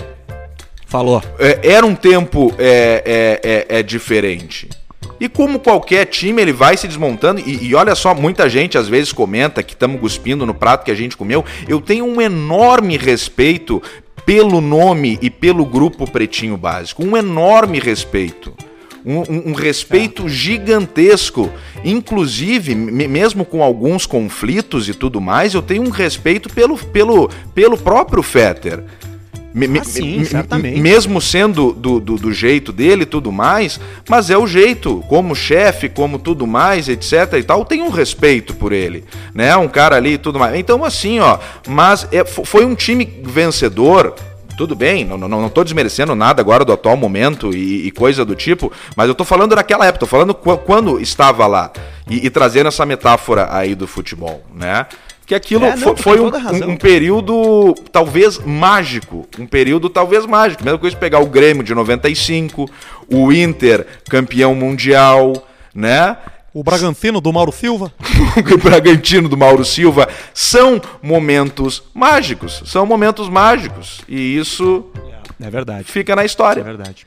[0.87, 1.23] Falou.
[1.38, 4.68] É, era um tempo é, é, é, é diferente.
[5.20, 7.40] E como qualquer time, ele vai se desmontando.
[7.40, 10.90] E, e olha só, muita gente às vezes comenta que estamos cuspindo no prato que
[10.90, 11.44] a gente comeu.
[11.68, 13.80] Eu tenho um enorme respeito
[14.26, 17.04] pelo nome e pelo grupo Pretinho Básico.
[17.04, 18.52] Um enorme respeito.
[19.04, 21.52] Um, um, um, respeito gigantesco.
[21.84, 27.76] Inclusive, mesmo com alguns conflitos e tudo mais, eu tenho um respeito pelo, pelo, pelo
[27.76, 28.84] próprio Fetter.
[29.54, 30.80] Me, ah, sim, certamente.
[30.80, 35.34] Mesmo sendo do, do, do, jeito dele e tudo mais, mas é o jeito, como
[35.34, 39.54] chefe, como tudo mais, etc e tal, tem um respeito por ele, né?
[39.56, 40.54] Um cara ali e tudo mais.
[40.58, 41.38] Então, assim, ó,
[41.68, 44.14] mas é, foi um time vencedor,
[44.56, 48.24] tudo bem, não, não, não tô desmerecendo nada agora do atual momento e, e, coisa
[48.24, 51.70] do tipo, mas eu tô falando daquela época, tô falando quando estava lá
[52.08, 54.86] e, e trazendo essa metáfora aí do futebol, né?
[55.33, 60.62] Que aquilo é, não, foi, um, um, um, período talvez mágico, um período talvez mágico.
[60.62, 62.68] Mesma coisa pegar o Grêmio de 95,
[63.09, 65.33] o Inter campeão mundial,
[65.75, 66.18] né?
[66.53, 67.90] O Bragantino do Mauro Silva.
[68.53, 74.85] o Bragantino do Mauro Silva são momentos mágicos, são momentos mágicos e isso
[75.42, 75.85] é verdade.
[75.85, 76.61] Fica na história.
[76.61, 77.07] É verdade.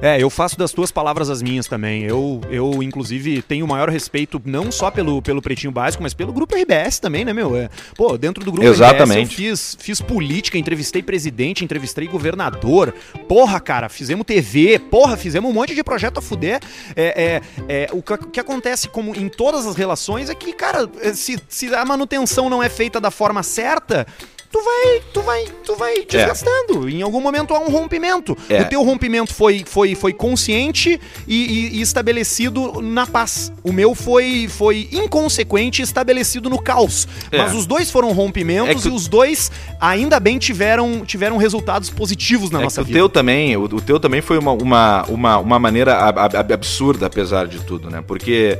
[0.00, 2.02] É, eu faço das tuas palavras as minhas também.
[2.04, 6.32] Eu, eu inclusive, tenho o maior respeito não só pelo, pelo Pretinho Básico, mas pelo
[6.32, 7.56] Grupo RBS também, né, meu?
[7.56, 9.24] É, pô, dentro do Grupo Exatamente.
[9.24, 12.94] RBS eu fiz, fiz política, entrevistei presidente, entrevistei governador.
[13.28, 16.60] Porra, cara, fizemos TV, porra, fizemos um monte de projeto a fuder.
[16.96, 20.88] É, é, é o, que, que acontece como em todas as relações é que, cara,
[21.14, 24.06] se, se a manutenção não é feita da forma certa,
[24.54, 26.04] tu vai, tu vai, tu vai é.
[26.04, 26.88] desgastando.
[26.88, 26.92] É.
[26.92, 28.38] Em algum momento há um rompimento.
[28.48, 28.62] É.
[28.62, 33.52] O teu rompimento foi, foi, foi consciente e, e, e, estabelecido na paz.
[33.64, 37.08] O meu foi, foi inconsequente e estabelecido no caos.
[37.32, 37.38] É.
[37.38, 42.52] Mas os dois foram rompimentos é e os dois ainda bem tiveram, tiveram resultados positivos
[42.52, 42.96] na é nossa vida.
[42.96, 47.48] O teu também, o, o, teu também foi uma, uma, uma, uma maneira absurda, apesar
[47.48, 48.04] de tudo, né?
[48.06, 48.56] Porque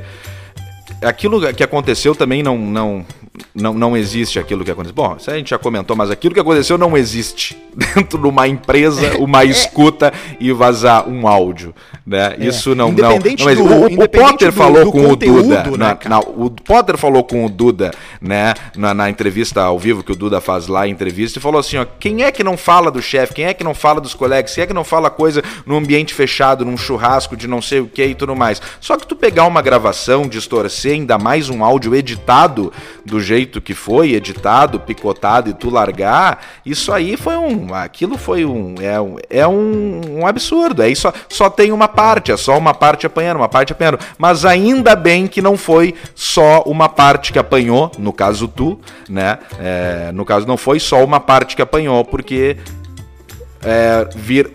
[1.01, 3.05] aquilo que aconteceu também não, não,
[3.53, 4.95] não, não existe aquilo que aconteceu.
[4.95, 7.57] Bom, isso a gente já comentou, mas aquilo que aconteceu não existe
[7.95, 9.45] dentro de uma empresa, uma é.
[9.45, 11.73] escuta e vazar um áudio.
[12.05, 12.35] Né?
[12.39, 12.45] É.
[12.45, 13.55] Isso não, não, não existe.
[13.55, 15.63] Do, o, o Potter do, falou do com o Duda.
[15.63, 20.03] Né, na, na, o Potter falou com o Duda né, na, na, entrevista ao vivo
[20.03, 22.91] que o Duda faz lá, entrevista, e falou assim: ó, quem é que não fala
[22.91, 23.33] do chefe?
[23.33, 24.53] Quem é que não fala dos colegas?
[24.53, 27.87] Quem é que não fala coisa no ambiente fechado, num churrasco de não sei o
[27.87, 28.61] que e tudo mais?
[28.79, 32.71] Só que tu pegar uma gravação, distorcer, ainda mais um áudio editado
[33.05, 37.73] do jeito que foi, editado, picotado e tu largar, isso aí foi um.
[37.73, 38.75] Aquilo foi um.
[38.79, 40.81] É um, é um, um absurdo.
[40.81, 43.99] Aí só, só tem uma parte, é só uma parte apanhando, uma parte apanhando.
[44.17, 49.39] Mas ainda bem que não foi só uma parte que apanhou, no caso tu, né?
[49.59, 52.57] É, no caso não foi só uma parte que apanhou, porque
[53.63, 54.51] é, vir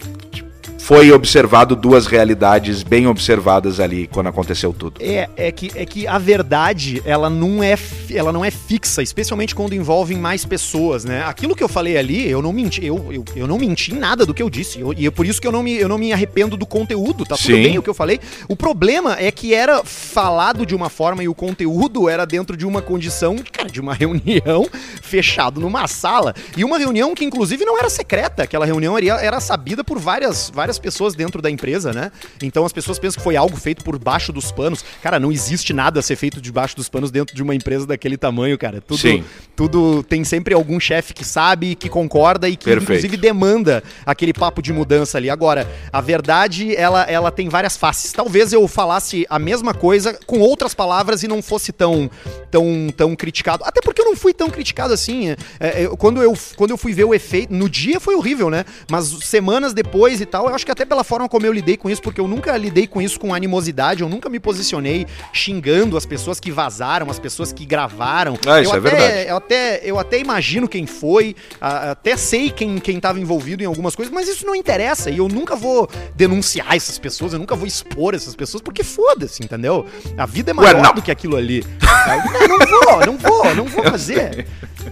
[0.91, 5.01] foi observado duas realidades bem observadas ali quando aconteceu tudo.
[5.01, 7.79] É, é que, é que a verdade, ela não é,
[8.13, 11.23] ela não é fixa, especialmente quando envolvem mais pessoas, né?
[11.23, 14.27] Aquilo que eu falei ali, eu não menti, eu, eu, eu não menti em nada
[14.27, 14.81] do que eu disse.
[14.81, 17.25] Eu, e é por isso que eu não, me, eu não me arrependo do conteúdo,
[17.25, 18.19] tá tudo bem o que eu falei.
[18.49, 22.67] O problema é que era falado de uma forma e o conteúdo era dentro de
[22.67, 24.69] uma condição, cara, de uma reunião
[25.01, 26.35] fechado numa sala.
[26.57, 28.43] E uma reunião que, inclusive, não era secreta.
[28.43, 32.11] Aquela reunião era, era sabida por várias, várias pessoas dentro da empresa, né?
[32.43, 34.85] Então as pessoas pensam que foi algo feito por baixo dos panos.
[35.03, 38.17] Cara, não existe nada a ser feito debaixo dos panos dentro de uma empresa daquele
[38.17, 38.81] tamanho, cara.
[38.81, 39.25] Tudo, Sim.
[39.55, 42.93] tudo tem sempre algum chefe que sabe, que concorda e que, Perfeito.
[42.93, 45.31] inclusive, demanda aquele papo de mudança ali.
[45.31, 48.13] Agora, a verdade, ela, ela tem várias faces.
[48.13, 52.11] Talvez eu falasse a mesma coisa com outras palavras e não fosse tão,
[52.51, 53.65] tão, tão criticado.
[53.65, 55.31] Até porque eu não fui tão criticado assim.
[55.31, 57.53] É, é, quando, eu, quando eu fui ver o efeito.
[57.53, 58.65] No dia foi horrível, né?
[58.91, 61.91] Mas semanas depois e tal, eu acho que até pela forma como eu lidei com
[61.91, 66.07] isso, porque eu nunca lidei com isso com animosidade, eu nunca me posicionei xingando as
[66.07, 68.39] pessoas que vazaram, as pessoas que gravaram.
[68.47, 69.29] Ah, isso eu é até, verdade.
[69.29, 73.95] Eu até, eu até imagino quem foi, até sei quem, quem tava envolvido em algumas
[73.95, 75.11] coisas, mas isso não interessa.
[75.11, 79.43] E eu nunca vou denunciar essas pessoas, eu nunca vou expor essas pessoas, porque foda-se,
[79.43, 79.87] entendeu?
[80.17, 81.65] A vida é maior Ué, do que aquilo ali.
[82.49, 84.47] não, não vou, não vou, não vou fazer.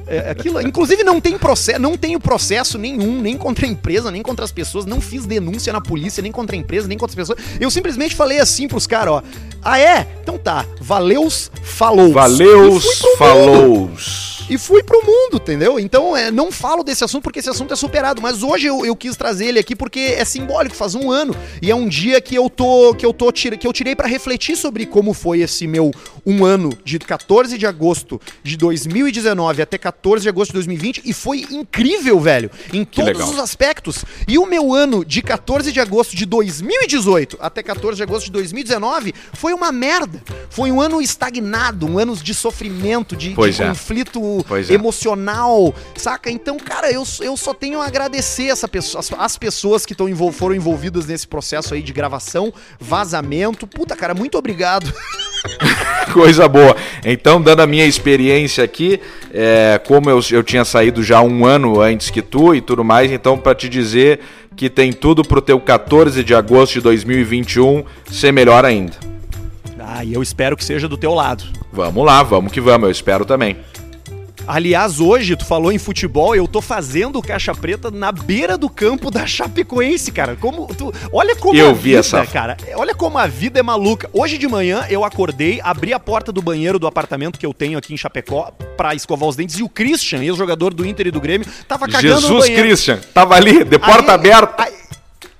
[0.07, 4.23] É, aquilo, inclusive não tem processo, não tenho processo nenhum, nem contra a empresa, nem
[4.23, 7.29] contra as pessoas, não fiz denúncia na polícia, nem contra a empresa, nem contra as
[7.29, 7.39] pessoas.
[7.61, 9.23] Eu simplesmente falei assim pros caras, ó.
[9.63, 10.07] Ah é?
[10.23, 10.65] Então tá.
[10.81, 12.13] Valeus, falou.
[12.13, 12.85] Valeus,
[13.19, 13.91] falou
[14.49, 15.79] e fui pro mundo, entendeu?
[15.79, 18.97] Então, é, não falo desse assunto porque esse assunto é superado, mas hoje eu, eu
[18.97, 22.35] quis trazer ele aqui porque é simbólico, faz um ano e é um dia que
[22.35, 25.93] eu tô que eu tô que eu tirei para refletir sobre como foi esse meu
[26.29, 31.15] um ano de 14 de agosto de 2019 até 14 de agosto de 2020 e
[31.15, 33.31] foi incrível, velho, em que todos legal.
[33.31, 34.05] os aspectos.
[34.29, 38.33] E o meu ano de 14 de agosto de 2018 até 14 de agosto de
[38.33, 40.23] 2019 foi uma merda.
[40.51, 43.69] Foi um ano estagnado, um ano de sofrimento, de, de é.
[43.69, 44.75] conflito é.
[44.75, 46.31] emocional, saca?
[46.31, 50.09] Então, cara, eu, eu só tenho a agradecer essa pessoa, as, as pessoas que tão,
[50.31, 53.67] foram envolvidas nesse processo aí de gravação, vazamento.
[53.67, 54.93] Puta, cara, muito obrigado.
[56.19, 56.77] Coisa boa.
[57.05, 59.01] Então, dando a minha experiência aqui,
[59.33, 63.13] é, como eu, eu tinha saído já um ano antes que tu e tudo mais,
[63.13, 64.19] então, para te dizer
[64.57, 68.95] que tem tudo pro teu 14 de agosto de 2021 ser melhor ainda.
[69.79, 71.45] Ah, e eu espero que seja do teu lado.
[71.73, 73.57] Vamos lá, vamos que vamos, eu espero também.
[74.49, 79.11] Aliás, hoje, tu falou em futebol, eu tô fazendo caixa preta na beira do campo
[79.11, 80.37] da Chapecoense, cara.
[80.37, 82.25] Como tu, olha como eu a vi vida, essa...
[82.25, 82.57] cara.
[82.75, 84.09] Olha como a vida é maluca.
[84.11, 87.77] Hoje de manhã eu acordei, abri a porta do banheiro do apartamento que eu tenho
[87.77, 91.21] aqui em Chapecó para escovar os dentes e o Christian, ex-jogador do Inter e do
[91.21, 92.63] Grêmio, tava cagando Jesus no banheiro.
[92.63, 94.63] Christian, tava ali, de porta aí, aberta.
[94.63, 94.73] Aí,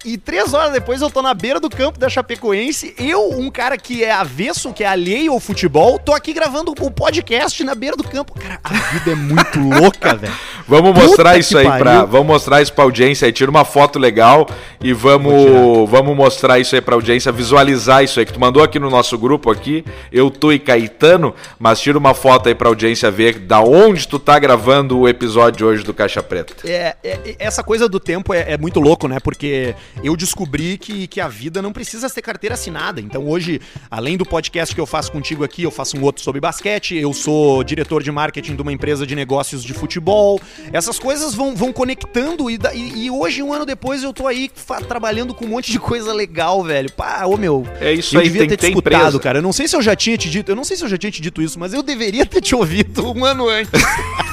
[0.09, 2.95] e três horas depois eu tô na beira do campo da Chapecoense.
[2.99, 6.91] Eu, um cara que é avesso, que é alheio ao futebol, tô aqui gravando o
[6.91, 8.33] podcast na beira do campo.
[8.39, 10.33] Cara, a vida é muito louca, velho.
[10.67, 11.83] Vamos mostrar Puta isso aí pariu.
[11.85, 12.05] pra.
[12.05, 13.33] Vamos mostrar isso pra audiência aí.
[13.33, 14.47] Tira uma foto legal
[14.83, 18.27] e vamos, vamos mostrar isso aí pra audiência, visualizar isso aí.
[18.27, 19.85] Que tu mandou aqui no nosso grupo aqui.
[20.13, 24.19] Eu tô e Caetano, mas tira uma foto aí pra audiência ver da onde tu
[24.19, 26.55] tá gravando o episódio hoje do Caixa Preta.
[26.65, 29.19] É, é essa coisa do tempo é, é muito louco, né?
[29.21, 33.01] Porque eu descobri que, que a vida não precisa ter carteira assinada.
[33.01, 36.41] Então hoje, além do podcast que eu faço contigo aqui, eu faço um outro sobre
[36.41, 40.41] basquete, eu sou diretor de marketing de uma empresa de negócios de futebol.
[40.73, 44.51] Essas coisas vão, vão conectando e, e, e hoje, um ano depois, eu tô aí
[44.87, 46.91] trabalhando com um monte de coisa legal, velho.
[46.93, 47.67] Pá, ô meu.
[47.81, 49.19] É isso eu aí, devia tem ter te escutado, empresa.
[49.21, 49.39] cara.
[49.39, 50.99] Eu não sei se eu já tinha te dito, eu não sei se eu já
[50.99, 53.73] tinha te dito isso, mas eu deveria ter te ouvido um ano antes.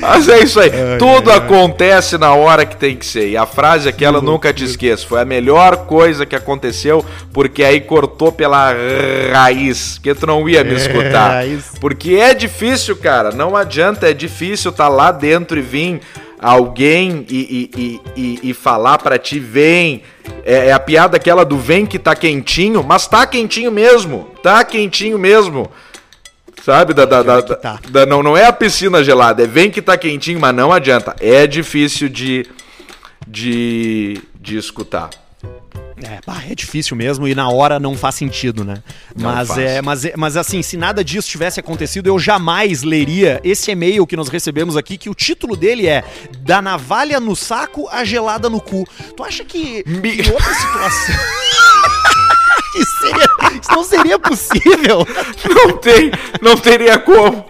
[0.00, 0.70] Mas é isso aí.
[0.70, 3.28] Ai, Tudo ai, acontece na hora que tem que ser.
[3.28, 5.06] E a frase aquela eu nunca te esqueço.
[5.06, 8.74] Foi a melhor coisa que aconteceu, porque aí cortou pela
[9.32, 9.98] raiz.
[10.02, 11.46] Que tu não ia me é, escutar.
[11.46, 13.30] É, porque é difícil, cara.
[13.30, 16.00] Não adianta, é difícil estar tá lá dentro e vir
[16.40, 20.02] alguém e, e, e, e falar para ti, vem.
[20.44, 24.28] É, é, a piada aquela do vem que tá quentinho, mas tá quentinho mesmo.
[24.42, 25.70] Tá quentinho mesmo.
[26.64, 26.92] Sabe?
[26.94, 27.80] Da, da, da, tá.
[27.88, 31.16] da, não, não é a piscina gelada, é vem que tá quentinho, mas não adianta.
[31.20, 32.46] É difícil de,
[33.26, 35.10] de, de escutar.
[36.02, 38.82] É, é difícil mesmo e na hora não faz sentido, né?
[39.14, 43.70] mas, é, mas, é, mas assim, se nada disso tivesse acontecido, eu jamais leria esse
[43.70, 46.02] e-mail que nós recebemos aqui, que o título dele é
[46.38, 48.86] Da navalha no saco a gelada no cu.
[49.14, 50.22] Tu acha que Me...
[50.22, 51.14] em outra situação.
[52.76, 55.06] Isso, seria, isso não seria possível.
[55.48, 57.46] Não tem, não teria como.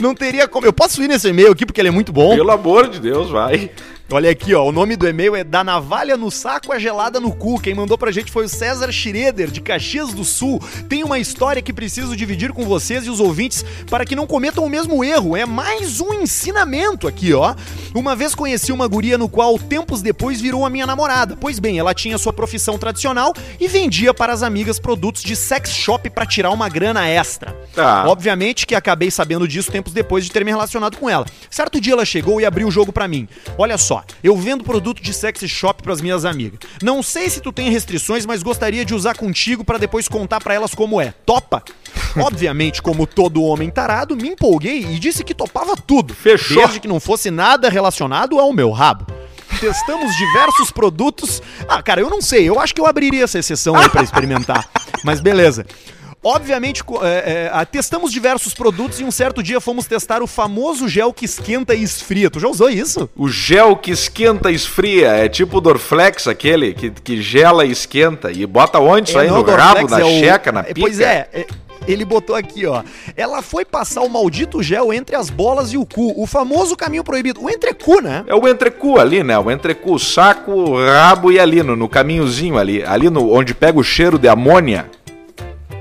[0.00, 0.66] Não teria como.
[0.66, 2.34] Eu posso ir nesse e-mail aqui porque ele é muito bom.
[2.34, 3.70] Pelo amor de Deus, vai.
[4.12, 4.64] Olha aqui, ó.
[4.64, 7.60] O nome do e-mail é Da Navalha no Saco a Gelada no Cu.
[7.60, 10.60] Quem mandou pra gente foi o César Schroeder, de Caxias do Sul.
[10.88, 14.64] Tem uma história que preciso dividir com vocês e os ouvintes para que não cometam
[14.64, 15.36] o mesmo erro.
[15.36, 17.54] É mais um ensinamento aqui, ó.
[17.94, 21.36] Uma vez conheci uma guria no qual, tempos depois, virou a minha namorada.
[21.36, 25.70] Pois bem, ela tinha sua profissão tradicional e vendia para as amigas produtos de sex
[25.70, 27.56] shop para tirar uma grana extra.
[27.72, 28.04] Tá.
[28.08, 31.24] Obviamente que acabei sabendo disso tempos depois de ter me relacionado com ela.
[31.48, 33.28] Certo dia ela chegou e abriu o jogo para mim.
[33.56, 36.60] Olha só, eu vendo produto de sex shop para as minhas amigas.
[36.82, 40.54] Não sei se tu tem restrições, mas gostaria de usar contigo para depois contar para
[40.54, 41.14] elas como é.
[41.24, 41.62] Topa?
[42.16, 46.14] Obviamente, como todo homem tarado, me empolguei e disse que topava tudo.
[46.14, 46.56] Fechou.
[46.56, 49.06] Desde que não fosse nada relacionado ao meu rabo.
[49.58, 51.42] Testamos diversos produtos.
[51.68, 52.48] Ah, cara, eu não sei.
[52.48, 54.68] Eu acho que eu abriria essa exceção aí pra experimentar.
[55.04, 55.66] Mas beleza.
[56.22, 61.14] Obviamente, é, é, testamos diversos produtos e um certo dia fomos testar o famoso gel
[61.14, 62.30] que esquenta e esfria.
[62.30, 63.08] Tu já usou isso?
[63.16, 65.08] O gel que esquenta e esfria.
[65.08, 68.30] É tipo o Dorflex, aquele que, que gela e esquenta.
[68.30, 69.28] E bota onde isso é, aí?
[69.28, 70.80] No rabo, na é checa, na pica?
[70.80, 71.46] Pois é, é
[71.88, 72.82] ele botou aqui, ó.
[73.16, 76.12] Ela foi passar o maldito gel entre as bolas e o cu.
[76.20, 77.42] O famoso caminho proibido.
[77.42, 78.24] O entrecu, né?
[78.26, 79.38] É o entrecu ali, né?
[79.38, 82.84] O entrecu, saco, rabo e ali no, no caminhozinho ali.
[82.84, 84.90] Ali no, onde pega o cheiro de amônia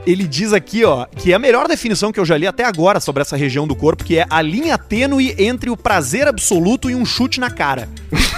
[0.06, 3.00] ele diz aqui, ó, que é a melhor definição que eu já li até agora
[3.00, 6.96] sobre essa região do corpo, que é a linha tênue entre o prazer absoluto e
[6.96, 7.90] um chute na cara.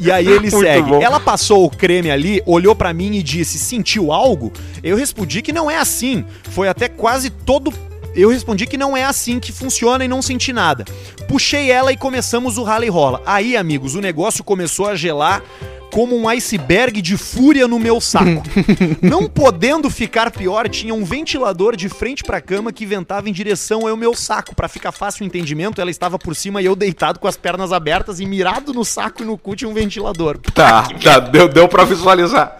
[0.00, 0.90] E aí ele Muito segue.
[0.90, 1.02] Bom.
[1.02, 4.52] Ela passou o creme ali, olhou para mim e disse: "Sentiu algo?"
[4.82, 6.24] Eu respondi que não é assim.
[6.50, 7.72] Foi até quase todo
[8.14, 10.84] eu respondi que não é assim que funciona e não senti nada.
[11.28, 13.22] Puxei ela e começamos o rally rola.
[13.24, 15.42] Aí, amigos, o negócio começou a gelar
[15.90, 18.42] como um iceberg de fúria no meu saco.
[19.02, 23.32] Não podendo ficar pior, tinha um ventilador de frente para a cama que ventava em
[23.32, 24.54] direção ao meu saco.
[24.54, 27.72] Para ficar fácil o entendimento, ela estava por cima e eu deitado com as pernas
[27.72, 30.38] abertas e mirado no saco e no cu tinha um ventilador.
[30.54, 32.58] Tá, tá, deu, deu para visualizar.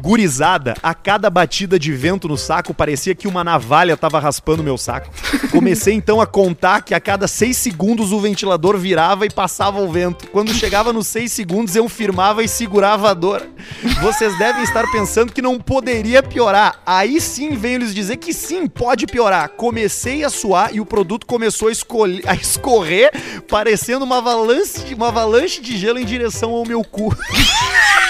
[0.00, 4.78] Gurizada, a cada batida de vento no saco parecia que uma navalha tava raspando meu
[4.78, 5.10] saco.
[5.50, 9.90] Comecei então a contar que a cada seis segundos o ventilador virava e passava o
[9.90, 10.26] vento.
[10.28, 13.46] Quando chegava nos seis segundos eu firmava e segurava a dor.
[14.00, 16.80] Vocês devem estar pensando que não poderia piorar.
[16.86, 19.50] Aí sim venho lhes dizer que sim, pode piorar.
[19.50, 21.72] Comecei a suar e o produto começou a,
[22.30, 23.10] a escorrer,
[23.48, 27.14] parecendo uma avalanche, uma avalanche de gelo em direção ao meu cu.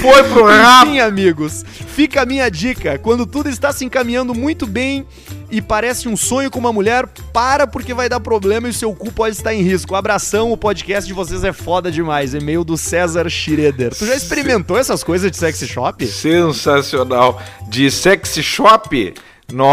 [0.00, 0.90] Foi pro rabo.
[0.90, 1.64] Sim, amigos.
[1.64, 2.98] Fica a minha dica.
[2.98, 5.04] Quando tudo está se encaminhando muito bem
[5.50, 8.94] e parece um sonho com uma mulher, para porque vai dar problema e o seu
[8.94, 9.94] cu pode estar em risco.
[9.94, 12.34] Abração, o podcast de vocês é foda demais.
[12.34, 13.94] E-mail do César Schroeder.
[13.94, 16.06] Tu já experimentou essas coisas de sexy shop?
[16.06, 17.42] Sensacional.
[17.68, 19.14] De sexy shop?
[19.52, 19.64] No,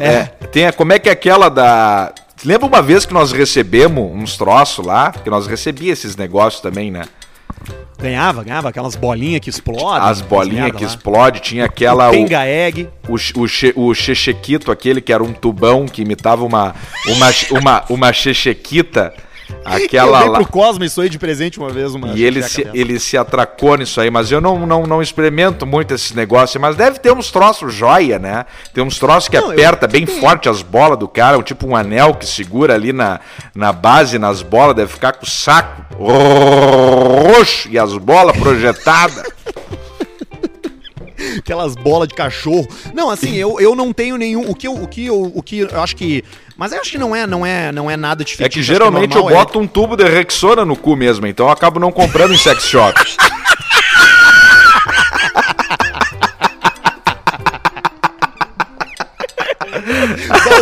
[0.00, 0.06] é.
[0.06, 0.24] é.
[0.48, 2.12] tem a, como é que é aquela da.
[2.44, 5.12] Lembra uma vez que nós recebemos uns troços lá?
[5.12, 7.04] Que nós recebíamos esses negócios também, né?
[7.98, 10.08] Ganhava, ganhava aquelas bolinhas que explodem.
[10.08, 12.08] As bolinhas que explodem, tinha aquela.
[12.08, 12.88] O Penga Egg.
[13.08, 16.74] O, o, o chechequito, aquele que era um tubão que imitava uma,
[17.06, 19.14] uma, uma, uma chechequita.
[19.64, 21.94] Aquela eu dei pro Cosmo isso aí de presente uma vez.
[21.94, 25.66] Uma e ele se, ele se atracou nisso aí, mas eu não, não, não experimento
[25.66, 28.44] muito esses negócios, mas deve ter uns troços joia, né?
[28.72, 29.90] Tem uns troços que não, aperta eu...
[29.90, 33.20] bem forte as bolas do cara, tipo um anel que segura ali na,
[33.54, 39.24] na base, nas bolas, deve ficar com o saco roxo e as bolas projetadas.
[41.38, 42.66] Aquelas bolas de cachorro.
[42.92, 44.50] Não, assim, eu, eu não tenho nenhum.
[44.50, 46.24] O que eu, o que eu, o que eu acho que
[46.56, 48.52] mas eu acho que não é, não é, não é nada diferente.
[48.52, 49.62] É que geralmente que é eu boto é...
[49.62, 52.94] um tubo de Rexona no cu mesmo, então eu acabo não comprando em sex shop.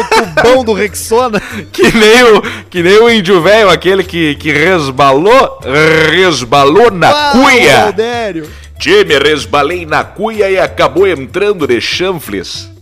[0.00, 1.40] o tubão do Rexona.
[1.72, 5.60] Que nem o, que nem o índio velho, aquele que, que resbalou,
[6.10, 7.80] resbalou na ah, cuia.
[7.82, 8.50] Valdério.
[8.82, 12.68] Tchê, me resbalei na cuia e acabou entrando de chanfles.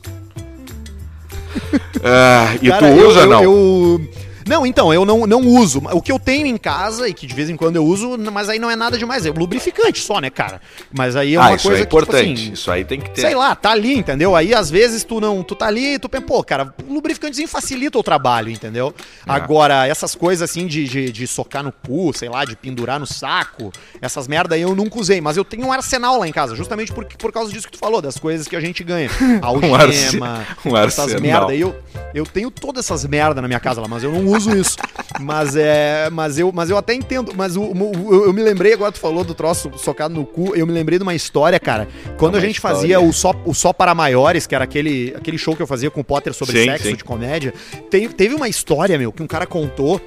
[2.03, 3.43] Ah, e Cara, tu usa, eu, não?
[3.43, 4.09] Eu,
[4.51, 5.81] não, então, eu não, não uso.
[5.93, 8.49] O que eu tenho em casa e que de vez em quando eu uso, mas
[8.49, 9.25] aí não é nada demais.
[9.25, 10.61] É lubrificante só, né, cara?
[10.93, 12.17] Mas aí é ah, uma isso coisa é importante.
[12.17, 13.21] Que, tipo assim, isso aí tem que ter.
[13.21, 14.35] Sei lá, tá ali, entendeu?
[14.35, 17.97] Aí às vezes tu não, tu tá ali e tu pensa, pô, cara, lubrificantezinho facilita
[17.97, 18.93] o trabalho, entendeu?
[19.25, 19.37] Ah.
[19.37, 23.07] Agora, essas coisas assim de, de, de, socar no cu, sei lá, de pendurar no
[23.07, 23.71] saco,
[24.03, 25.21] essas merda aí eu nunca usei.
[25.21, 27.79] Mas eu tenho um arsenal lá em casa, justamente por, por causa disso que tu
[27.79, 29.09] falou, das coisas que a gente ganha.
[29.41, 30.21] Algema, um, arse...
[30.67, 31.61] um essas merda aí.
[31.61, 31.77] Eu,
[32.13, 34.77] eu tenho todas essas merda na minha casa lá, mas eu não uso uso isso.
[35.21, 36.09] Mas é.
[36.11, 37.33] Mas eu, mas eu até entendo.
[37.37, 40.55] Mas o, o, eu, eu me lembrei, agora tu falou do troço socado no cu.
[40.57, 41.89] Eu me lembrei de uma história, cara.
[42.17, 42.77] Quando a gente história.
[42.77, 45.91] fazia o só, o só para Maiores, que era aquele, aquele show que eu fazia
[45.91, 46.97] com o Potter sobre sim, sexo sim.
[46.97, 47.53] de comédia,
[47.91, 50.01] tem, teve uma história, meu, que um cara contou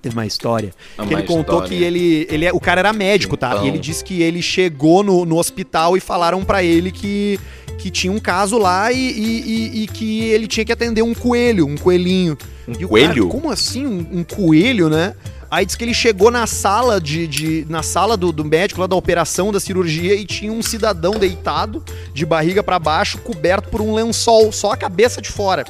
[0.00, 0.72] teve uma história.
[0.96, 3.52] Uma que ele contou que ele, ele é, o cara era médico, tá?
[3.52, 3.64] Então...
[3.64, 7.38] E ele disse que ele chegou no, no hospital e falaram para ele que,
[7.78, 11.14] que tinha um caso lá e, e, e, e, que ele tinha que atender um
[11.14, 12.36] coelho, um coelhinho.
[12.66, 13.28] Um e coelho?
[13.28, 15.14] Cara, como assim um, um, coelho, né?
[15.50, 18.86] Aí disse que ele chegou na sala de, de na sala do, do, médico lá
[18.86, 21.84] da operação da cirurgia e tinha um cidadão deitado
[22.14, 25.64] de barriga para baixo, coberto por um lençol, só a cabeça de fora.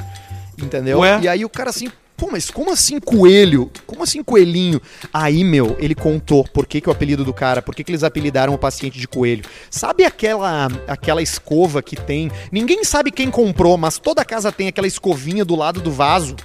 [0.63, 0.99] Entendeu?
[0.99, 1.21] Ué?
[1.23, 1.89] E aí o cara assim,
[2.21, 3.71] Pô, mas como assim coelho?
[3.87, 4.79] Como assim coelhinho?
[5.11, 8.05] Aí, meu, ele contou por que, que o apelido do cara, por que, que eles
[8.05, 9.43] apelidaram o paciente de coelho.
[9.71, 12.31] Sabe aquela aquela escova que tem?
[12.53, 16.37] Ninguém sabe quem comprou, mas toda casa tem aquela escovinha do lado do vaso.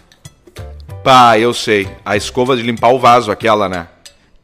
[1.03, 1.89] Pá, eu sei.
[2.05, 3.89] A escova de limpar o vaso, aquela, né?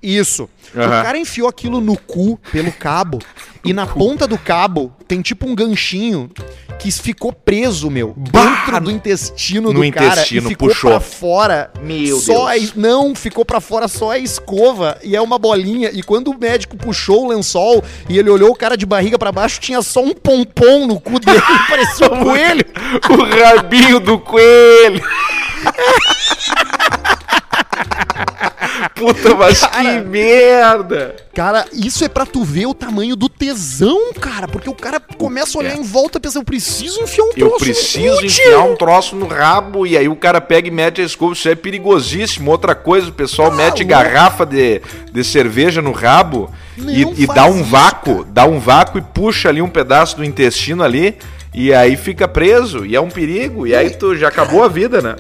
[0.04, 0.50] Isso.
[0.74, 0.86] Uhum.
[0.86, 3.20] O cara enfiou aquilo no cu pelo cabo
[3.64, 6.32] e na ponta do cabo tem tipo um ganchinho
[6.80, 8.64] que ficou preso, meu, bah!
[8.66, 10.90] dentro do intestino no do intestino, cara e ficou puxou.
[10.90, 11.72] pra fora.
[11.82, 12.72] Meu só Deus.
[12.72, 15.92] A, não, ficou pra fora só a escova e é uma bolinha.
[15.94, 19.32] E quando o médico puxou o lençol e ele olhou o cara de barriga para
[19.32, 22.66] baixo, tinha só um pompom no cu dele, parecia um coelho.
[23.10, 25.02] o rabinho do coelho.
[28.96, 31.16] Puta, mas cara, que merda!
[31.34, 34.48] Cara, isso é pra tu ver o tamanho do tesão, cara.
[34.48, 35.78] Porque o cara começa a olhar é.
[35.78, 39.28] em volta e pensa, eu preciso enfiar um troço Eu preciso enfiar um troço no
[39.28, 39.86] rabo.
[39.86, 41.34] E aí o cara pega e mete a escova.
[41.34, 42.52] Isso é perigosíssimo.
[42.52, 47.46] Outra coisa, o pessoal ah, mete garrafa de, de cerveja no rabo e, e dá
[47.46, 48.16] um isso, vácuo.
[48.20, 48.28] Cara.
[48.32, 51.18] Dá um vácuo e puxa ali um pedaço do intestino ali.
[51.54, 52.86] E aí fica preso.
[52.86, 53.68] E é um perigo.
[53.68, 55.16] E aí tu já acabou a vida, né?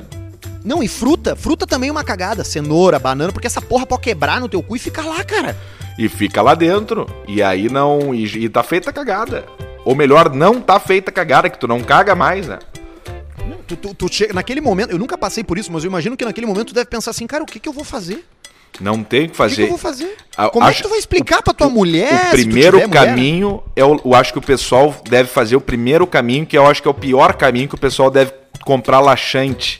[0.64, 1.36] Não, e fruta.
[1.36, 2.43] Fruta também é uma cagada.
[2.43, 5.57] Cenoura, banana, porque essa porra pode quebrar no teu cu e ficar lá, cara.
[5.97, 7.07] E fica lá dentro.
[7.28, 8.14] E aí não.
[8.14, 9.45] E, e tá feita a cagada.
[9.84, 12.59] Ou melhor, não tá feita a cagada, que tu não caga mais, né?
[13.68, 16.26] Tu, tu, tu chega, naquele momento, eu nunca passei por isso, mas eu imagino que
[16.26, 18.24] naquele momento tu deve pensar assim, cara, o que, que eu vou fazer?
[18.80, 19.53] Não tem o que fazer.
[19.53, 20.16] O que, que, eu vou fazer?
[20.51, 22.28] Como acho, é que tu vai explicar o, pra tua mulher?
[22.28, 26.57] O primeiro caminho, eu, eu acho que o pessoal deve fazer o primeiro caminho, que
[26.57, 28.34] eu acho que é o pior caminho que o pessoal deve
[28.64, 29.80] comprar laxante.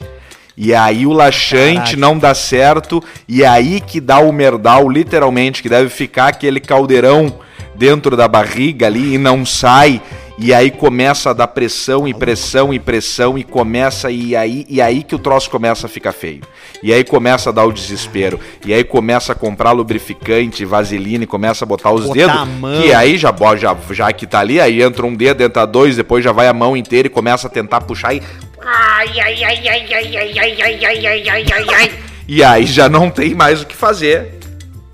[0.58, 1.98] E aí o laxante Caraca.
[1.98, 7.34] não dá certo, e aí que dá o merdal, literalmente, que deve ficar aquele caldeirão
[7.76, 10.02] dentro da barriga ali e não sai.
[10.38, 14.82] E aí começa a dar pressão e pressão e pressão e começa e aí e
[14.82, 16.42] aí que o troço começa a ficar feio.
[16.82, 18.40] E aí começa a dar o desespero.
[18.66, 22.86] E aí começa a comprar lubrificante, vaselina e começa a botar os botar dedos.
[22.86, 26.24] E aí já, já já que tá ali, aí entra um dedo, entra dois, depois
[26.24, 28.24] já vai a mão inteira e começa a tentar puxar e
[28.64, 32.00] Ai, ai, ai, ai, ai, ai, ai, ai, ai, ai, ai, ai, ai.
[32.28, 34.40] E aí já não tem mais o que fazer.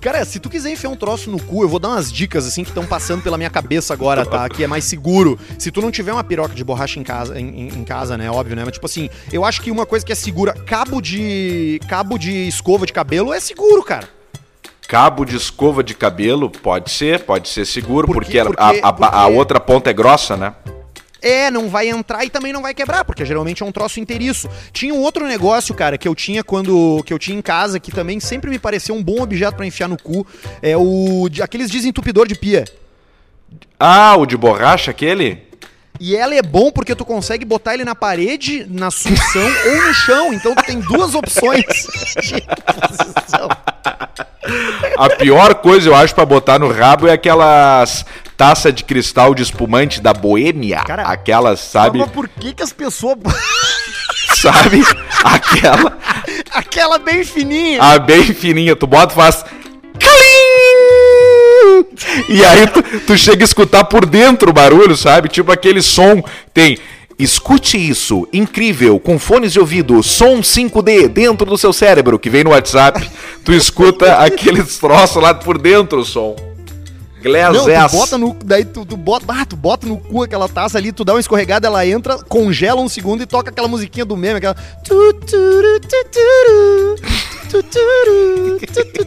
[0.00, 2.62] Cara, se tu quiser enfiar um troço no cu, eu vou dar umas dicas assim
[2.62, 4.48] que estão passando pela minha cabeça agora, tá?
[4.48, 5.38] Que é mais seguro.
[5.58, 8.30] Se tu não tiver uma piroca de borracha em casa, em, em, casa, né?
[8.30, 8.62] Óbvio, né?
[8.64, 11.80] Mas tipo assim, eu acho que uma coisa que é segura, cabo de.
[11.88, 14.08] cabo de escova de cabelo é seguro, cara.
[14.86, 19.14] Cabo de escova de cabelo, pode ser, pode ser seguro, porque, porque, a, a, porque...
[19.14, 20.54] a outra ponta é grossa, né?
[21.20, 24.48] É, não vai entrar e também não vai quebrar, porque geralmente é um troço inteiriço.
[24.72, 27.90] Tinha um outro negócio, cara, que eu tinha quando que eu tinha em casa, que
[27.90, 30.26] também sempre me pareceu um bom objeto para enfiar no cu,
[30.62, 32.64] é o aqueles desentupidor de pia.
[33.78, 35.48] Ah, o de borracha aquele?
[36.00, 39.94] E ela é bom porque tu consegue botar ele na parede, na sucção ou no
[39.94, 40.32] chão.
[40.32, 41.64] Então tu tem duas opções
[42.22, 43.48] de posição.
[44.96, 48.04] A pior coisa, eu acho, para botar no rabo é aquelas
[48.38, 50.84] taça de cristal de espumante da Boêmia.
[50.86, 51.98] Cara, aquelas, sabe?
[51.98, 53.18] Mas por que, que as pessoas.
[54.40, 54.80] sabe?
[55.24, 55.98] Aquela.
[56.52, 57.82] Aquela bem fininha.
[57.82, 58.76] A bem fininha.
[58.76, 59.44] Tu bota e faz.
[62.28, 65.28] E aí tu, tu chega a escutar por dentro o barulho, sabe?
[65.28, 66.22] Tipo aquele som.
[66.54, 66.78] Tem.
[67.18, 72.44] Escute isso, incrível, com fones de ouvido, som 5D dentro do seu cérebro, que vem
[72.44, 73.10] no WhatsApp.
[73.44, 76.47] Tu escuta aqueles troços lá por dentro o som.
[77.52, 78.36] Não, tu bota no.
[78.44, 81.20] Daí tu, tu, bota, ah, tu bota no cu aquela taça ali, tu dá uma
[81.20, 84.56] escorregada, ela entra, congela um segundo e toca aquela musiquinha do meme, aquela.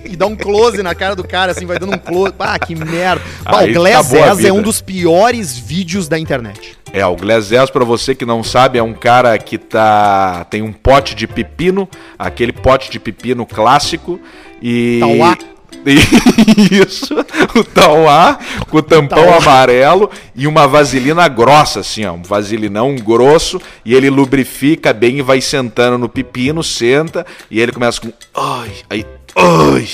[0.06, 2.34] E dá um close na cara do cara, assim, vai dando um close.
[2.40, 3.22] Ah, que merda.
[3.44, 6.78] Bah, o Glass é um dos piores vídeos da internet.
[6.94, 10.74] É, o Glass para você que não sabe, é um cara que tá tem um
[10.74, 11.88] pote de pepino,
[12.18, 14.20] aquele pote de pepino clássico
[14.62, 15.38] e Tauá.
[16.72, 17.16] Isso,
[17.56, 18.38] o Tauá
[18.70, 19.38] com o tampão Tauá.
[19.38, 25.22] amarelo e uma vaselina grossa, assim, ó, um vaselinão grosso, e ele lubrifica bem e
[25.22, 29.06] vai sentando no pepino, senta, e ele começa com ai, aí,
[29.36, 29.90] ai,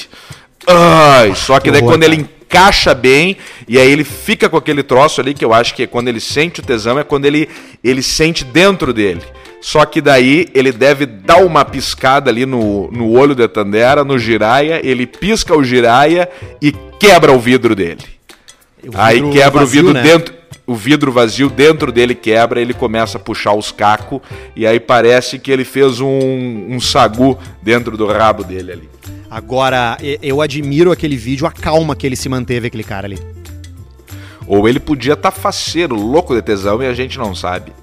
[0.68, 5.20] ai, só que daí quando ele encaixa bem e aí ele fica com aquele troço
[5.20, 7.50] ali que eu acho que é quando ele sente o tesão, é quando ele,
[7.84, 9.22] ele sente dentro dele.
[9.62, 14.18] Só que daí ele deve dar uma piscada ali no, no olho da Tandera, no
[14.18, 16.30] giraia, ele pisca o giraia
[16.62, 18.04] e quebra o vidro dele.
[18.80, 20.04] O vidro aí quebra vazio, o vidro né?
[20.04, 20.34] dentro,
[20.68, 24.22] o vidro vazio dentro dele quebra, ele começa a puxar os cacos
[24.56, 28.90] e aí parece que ele fez um, um sagu dentro do rabo dele ali.
[29.30, 33.20] Agora, eu admiro aquele vídeo, a calma que ele se manteve, aquele cara ali.
[34.46, 37.74] Ou ele podia estar tá faceiro, louco de tesão e a gente não sabe.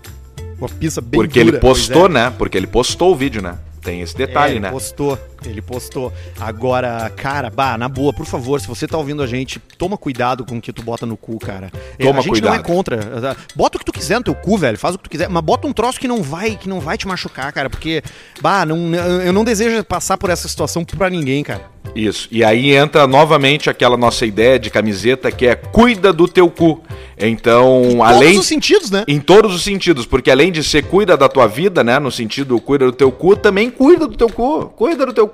[0.58, 0.68] Uma
[1.00, 2.08] bem Porque dura, ele postou, é.
[2.08, 2.32] né?
[2.36, 3.58] Porque ele postou o vídeo, né?
[3.82, 4.70] Tem esse detalhe, é, ele né?
[4.70, 5.18] postou,
[5.48, 6.12] ele postou.
[6.38, 10.44] Agora, cara, bah, na boa, por favor, se você tá ouvindo a gente, toma cuidado
[10.44, 11.70] com o que tu bota no cu, cara.
[11.98, 12.52] É, toma a gente cuidado.
[12.52, 13.36] não é contra.
[13.54, 14.78] Bota o que tu quiser no teu cu, velho.
[14.78, 16.96] Faz o que tu quiser, mas bota um troço que não vai, que não vai
[16.96, 18.02] te machucar, cara, porque
[18.40, 21.74] bah, não, eu não desejo passar por essa situação para ninguém, cara.
[21.94, 22.28] Isso.
[22.30, 26.82] E aí entra novamente aquela nossa ideia de camiseta que é cuida do teu cu.
[27.16, 28.22] Então, em além.
[28.22, 29.04] Em todos os sentidos, né?
[29.06, 31.98] Em todos os sentidos, porque além de ser cuida da tua vida, né?
[31.98, 34.66] No sentido cuida do teu cu, também cuida do teu cu.
[34.76, 35.33] Cuida do teu cu.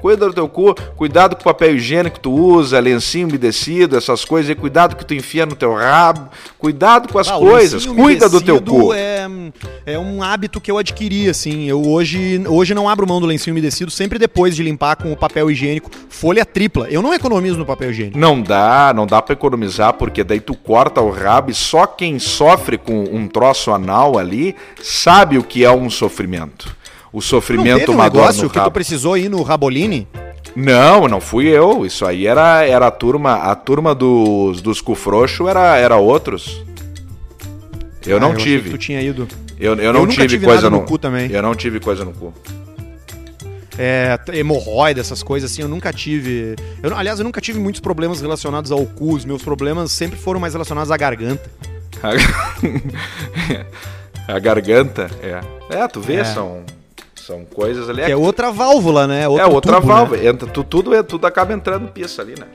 [0.00, 0.74] Cuida do teu cu.
[0.96, 4.50] Cuidado com o papel higiênico que tu usa, lencinho umedecido, essas coisas.
[4.50, 6.28] E cuidado que tu enfia no teu rabo.
[6.58, 7.86] Cuidado com as ah, coisas.
[7.86, 8.92] Cuida do teu cu.
[8.92, 9.26] É,
[9.86, 11.64] é um hábito que eu adquiri, assim.
[11.64, 15.16] Eu hoje, hoje não abro mão do lencinho umedecido, sempre depois de limpar com o
[15.16, 16.88] papel higiênico, folha tripla.
[16.90, 18.18] Eu não economizo no papel higiênico.
[18.18, 22.18] Não dá, não dá para economizar, porque daí tu corta o rabo e só quem
[22.18, 26.79] sofre com um troço anal ali sabe o que é um sofrimento.
[27.12, 30.06] O sofrimento não teve um negócio que tu precisou ir no Rabolini?
[30.54, 31.84] Não, não fui eu.
[31.84, 36.64] Isso aí era, era a turma, a turma dos, dos cufroxo era, era outros.
[38.06, 38.70] Eu ah, não eu tive.
[38.70, 39.28] tu tinha ido.
[39.58, 41.30] Eu, eu não eu tive, tive, coisa no, no cu também.
[41.30, 42.32] Eu não tive coisa no cu
[43.80, 46.54] é, hemorroida, essas coisas assim, eu nunca tive.
[46.82, 49.14] Eu, aliás, eu nunca tive muitos problemas relacionados ao cu.
[49.14, 51.50] Os meus problemas sempre foram mais relacionados à garganta.
[54.28, 55.40] a garganta, é.
[55.74, 56.24] É, tu vê, é.
[56.24, 56.62] são.
[57.30, 58.04] São coisas ali.
[58.04, 59.28] Que é outra válvula, né?
[59.28, 59.94] Outro é outra tubo, né?
[59.94, 60.20] válvula.
[60.20, 60.28] Né?
[60.28, 62.46] Entra, tu, tudo, tudo acaba entrando pista ali, né?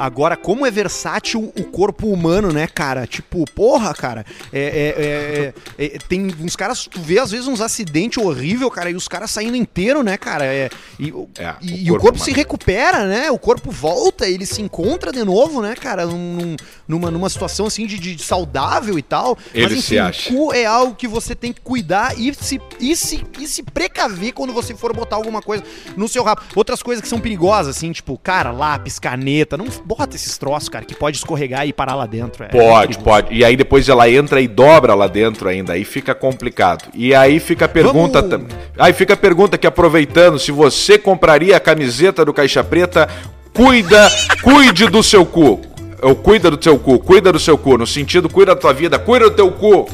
[0.00, 3.04] Agora, como é versátil o corpo humano, né, cara?
[3.04, 4.24] Tipo, porra, cara.
[4.52, 8.90] É, é, é, é tem uns caras, tu vê às vezes uns acidentes horríveis, cara,
[8.90, 10.44] e os caras saindo inteiro, né, cara?
[10.44, 10.70] É,
[11.00, 13.28] e, é, e, o corpo, o corpo se recupera, né?
[13.32, 16.06] O corpo volta, ele se encontra de novo, né, cara?
[16.06, 16.54] Num,
[16.86, 19.36] numa, numa situação assim de, de saudável e tal.
[19.52, 20.32] Ele Mas enfim, se acha.
[20.32, 23.64] o cu é algo que você tem que cuidar e se, e, se, e se
[23.64, 25.64] precaver quando você for botar alguma coisa
[25.96, 26.42] no seu rabo.
[26.54, 30.84] Outras coisas que são perigosas, assim, tipo, cara, lápis, caneta, não bota esses troços, cara,
[30.84, 32.44] que pode escorregar e parar lá dentro.
[32.44, 33.34] É pode, pode.
[33.34, 36.90] E aí depois ela entra e dobra lá dentro ainda, aí fica complicado.
[36.92, 38.48] E aí fica a pergunta, Vamos...
[38.78, 43.08] aí fica a pergunta que aproveitando, se você compraria a camiseta do Caixa Preta,
[43.54, 44.10] cuida,
[44.44, 45.62] cuide do seu cu.
[46.02, 48.98] Ou cuida do seu cu, cuida do seu cu, no sentido cuida da tua vida,
[48.98, 49.88] cuida do teu cu.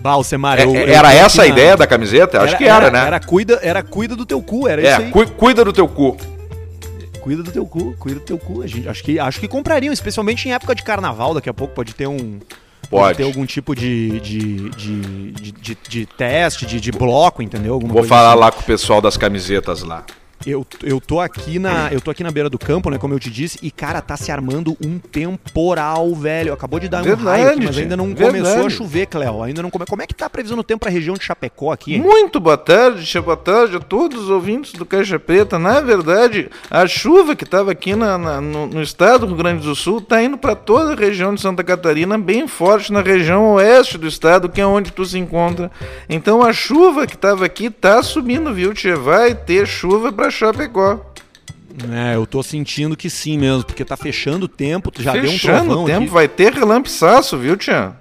[0.00, 2.40] Balsemar, é, eu, era eu essa a ideia da camiseta?
[2.40, 3.06] Acho que era, era, né?
[3.06, 5.10] Era cuida, era cuida do teu cu, era é, isso aí.
[5.10, 6.16] Cu, cuida do teu cu
[7.22, 8.62] cuida do teu cu, cuida do teu cu.
[8.62, 11.72] A gente, acho, que, acho que comprariam, especialmente em época de carnaval, daqui a pouco
[11.74, 12.40] pode ter um.
[12.90, 17.72] Pode, ter algum tipo de, de, de, de, de, teste, de, de bloco, entendeu?
[17.72, 18.40] Alguma Vou falar assim.
[18.40, 20.04] lá com o pessoal das camisetas lá.
[20.46, 23.20] Eu, eu tô aqui na eu tô aqui na beira do campo, né, como eu
[23.20, 26.52] te disse, e cara, tá se armando um temporal, velho.
[26.52, 28.38] Acabou de dar verdade, um raio aqui, mas ainda não verdade.
[28.38, 29.42] começou a chover, Cléo.
[29.42, 29.86] Ainda não come...
[29.86, 31.98] Como é que tá a previsão do tempo pra região de Chapecó aqui?
[31.98, 35.58] Muito boa tarde, boa tarde a todos os ouvintes do Caixa Preta.
[35.58, 39.64] Na verdade, a chuva que tava aqui na, na no, no, estado do Rio Grande
[39.64, 43.52] do Sul tá indo para toda a região de Santa Catarina, bem forte na região
[43.54, 45.70] oeste do estado, que é onde tu se encontra.
[46.08, 48.96] Então a chuva que tava aqui tá subindo, viu, tia?
[48.96, 51.00] Vai ter chuva para Chapecó.
[51.90, 55.34] É, eu tô sentindo que sim mesmo, porque tá fechando o tempo, já fechando deu
[55.34, 56.10] um trovão o tempo, aqui.
[56.10, 57.94] vai ter relampiçaço, viu, Tia?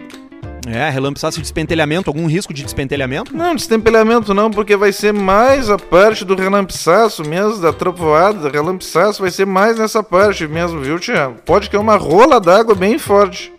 [0.68, 3.36] É, relampiçaço de despentelhamento, algum risco de despentelhamento?
[3.36, 9.22] Não, despentelhamento não, porque vai ser mais a parte do relampiçaço mesmo, da trovoada, relampiçaço
[9.22, 11.32] vai ser mais nessa parte mesmo, viu, Tia?
[11.46, 13.52] Pode que é uma rola d'água bem forte.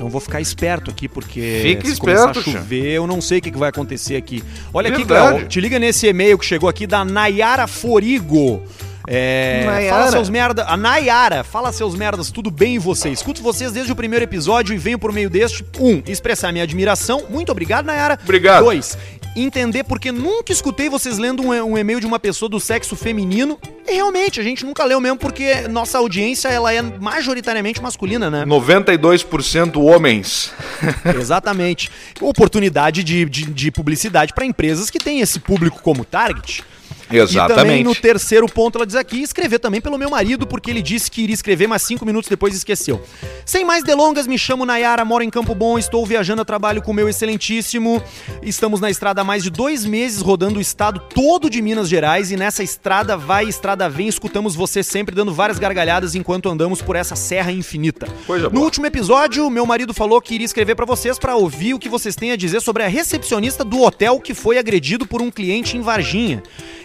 [0.00, 3.36] Então vou ficar esperto aqui, porque Fique se esperto, começar a chover, eu não sei
[3.36, 4.42] o que vai acontecer aqui.
[4.72, 5.12] Olha Verdade.
[5.12, 8.62] aqui, Cléo, te liga nesse e-mail que chegou aqui da Nayara Forigo.
[9.06, 9.98] É, Nayara.
[9.98, 10.64] Fala seus merda.
[10.64, 13.10] A Nayara, fala seus merdas, tudo bem em você?
[13.10, 15.66] Escuto vocês desde o primeiro episódio e venho por meio deste.
[15.78, 17.26] Um, expressar minha admiração.
[17.28, 18.18] Muito obrigado, Nayara.
[18.24, 18.64] Obrigado.
[18.64, 18.96] Dois,
[19.36, 23.58] entender porque nunca escutei vocês lendo um, um, e-mail de uma pessoa do sexo feminino.
[23.86, 28.44] E realmente, a gente nunca leu mesmo porque nossa audiência ela é majoritariamente masculina, né?
[28.44, 30.52] 92% homens.
[31.18, 31.90] Exatamente.
[32.20, 36.64] Oportunidade de, de, de publicidade para empresas que têm esse público como target.
[37.10, 37.52] Exatamente.
[37.52, 40.82] E também no terceiro ponto ela diz aqui, escrever também pelo meu marido, porque ele
[40.82, 43.02] disse que iria escrever, mas cinco minutos depois esqueceu.
[43.44, 46.92] Sem mais delongas, me chamo Nayara, moro em Campo Bom, estou viajando a trabalho com
[46.92, 48.02] o meu excelentíssimo.
[48.42, 52.30] Estamos na estrada há mais de dois meses, rodando o estado todo de Minas Gerais,
[52.30, 56.96] e nessa estrada vai, estrada vem, escutamos você sempre dando várias gargalhadas enquanto andamos por
[56.96, 58.06] essa serra infinita.
[58.26, 58.64] Coisa no boa.
[58.64, 62.14] último episódio, meu marido falou que iria escrever para vocês para ouvir o que vocês
[62.14, 65.80] têm a dizer sobre a recepcionista do hotel que foi agredido por um cliente em
[65.80, 66.42] Varginha.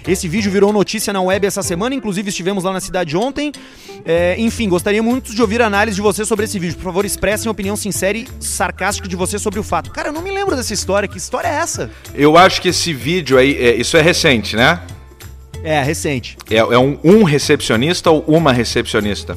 [0.08, 3.51] Esse vídeo virou notícia na web essa semana, inclusive estivemos lá na cidade ontem.
[4.06, 6.76] É, enfim, gostaria muito de ouvir a análise de você sobre esse vídeo.
[6.76, 9.89] Por favor, expressem a opinião sincera e sarcástica de você sobre o fato.
[9.89, 11.08] Cara, eu não me lembro dessa história.
[11.08, 11.89] Que história é essa?
[12.14, 14.80] Eu acho que esse vídeo aí, é, isso é recente, né?
[15.64, 16.38] É, recente.
[16.51, 19.36] É, é um, um recepcionista ou uma recepcionista?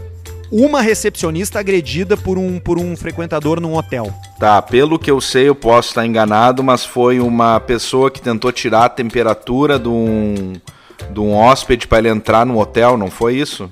[0.51, 4.13] Uma recepcionista agredida por um, por um frequentador num hotel.
[4.39, 8.53] Tá, pelo que eu sei, eu posso estar enganado, mas foi uma pessoa que tentou
[8.53, 10.55] tirar a temperatura de um,
[11.11, 13.71] de um hóspede para ele entrar no hotel, não foi isso?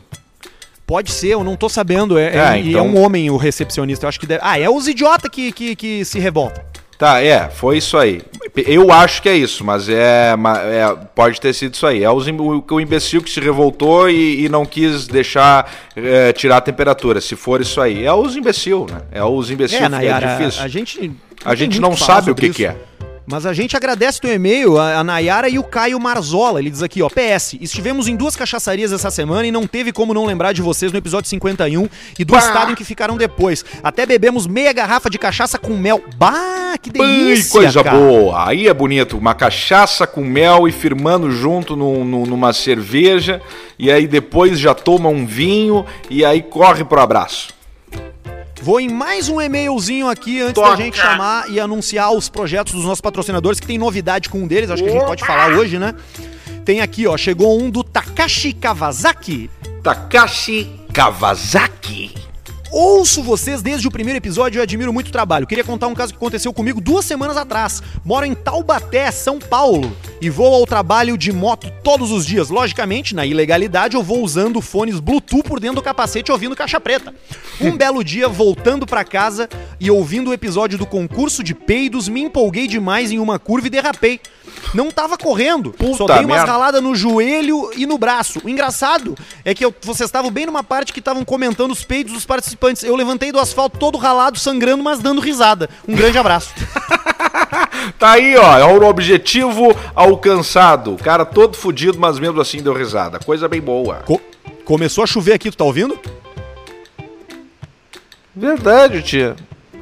[0.86, 2.16] Pode ser, eu não tô sabendo.
[2.16, 2.80] É, é, é, então...
[2.80, 4.06] é um homem o recepcionista.
[4.06, 4.40] Eu acho que deve...
[4.44, 6.62] Ah, é os idiotas que, que, que se revoltam.
[6.98, 8.22] Tá, é, foi isso aí.
[8.54, 12.02] Eu acho que é isso, mas é, é pode ter sido isso aí.
[12.02, 16.56] É os, o, o imbecil que se revoltou e, e não quis deixar é, tirar
[16.58, 17.20] a temperatura.
[17.20, 19.02] Se for isso aí, é os imbecil, né?
[19.12, 20.62] É os imbecil é, Nayara, é difícil.
[20.62, 21.12] A gente,
[21.44, 22.76] a gente não sabe o que, que é.
[23.26, 26.60] Mas a gente agradece teu e-mail, a, Nayara e o Caio Marzola.
[26.60, 30.14] Ele diz aqui, ó, PS, estivemos em duas cachaçarias essa semana e não teve como
[30.14, 32.38] não lembrar de vocês no episódio 51 e do bah.
[32.38, 33.64] estado em que ficaram depois.
[33.82, 36.04] Até bebemos meia garrafa de cachaça com mel.
[36.16, 37.98] Bah, que delícia, coisa cara.
[37.98, 38.48] boa.
[38.48, 43.42] Aí é bonito, uma cachaça com mel e firmando junto no, no, numa cerveja
[43.76, 47.55] e aí depois já toma um vinho e aí corre pro abraço.
[48.62, 50.70] Vou em mais um e-mailzinho aqui antes Toca.
[50.70, 54.46] da gente chamar e anunciar os projetos dos nossos patrocinadores, que tem novidade com um
[54.46, 55.94] deles, acho que a gente pode falar hoje, né?
[56.64, 59.50] Tem aqui, ó, chegou um do Takashi Kawasaki.
[59.82, 62.14] Takashi Kawasaki.
[62.78, 65.46] Ouço vocês desde o primeiro episódio e admiro muito o trabalho.
[65.46, 67.82] Queria contar um caso que aconteceu comigo duas semanas atrás.
[68.04, 72.50] Moro em Taubaté, São Paulo, e vou ao trabalho de moto todos os dias.
[72.50, 77.14] Logicamente, na ilegalidade, eu vou usando fones Bluetooth por dentro do capacete ouvindo caixa preta.
[77.62, 79.48] Um belo dia, voltando para casa
[79.80, 83.70] e ouvindo o episódio do concurso de peidos, me empolguei demais em uma curva e
[83.70, 84.20] derrapei.
[84.74, 86.52] Não tava correndo, Puta só dei umas merda.
[86.52, 88.40] raladas no joelho e no braço.
[88.44, 92.12] O engraçado é que eu, vocês estavam bem numa parte que estavam comentando os peidos
[92.12, 92.82] dos participantes.
[92.82, 95.68] Eu levantei do asfalto todo ralado, sangrando, mas dando risada.
[95.86, 96.50] Um grande abraço.
[97.98, 100.94] tá aí, ó, é o objetivo alcançado.
[100.94, 103.18] O cara todo fudido, mas mesmo assim deu risada.
[103.18, 103.96] Coisa bem boa.
[104.04, 104.20] Co
[104.64, 105.96] começou a chover aqui, tu tá ouvindo?
[108.34, 109.36] Verdade, tia.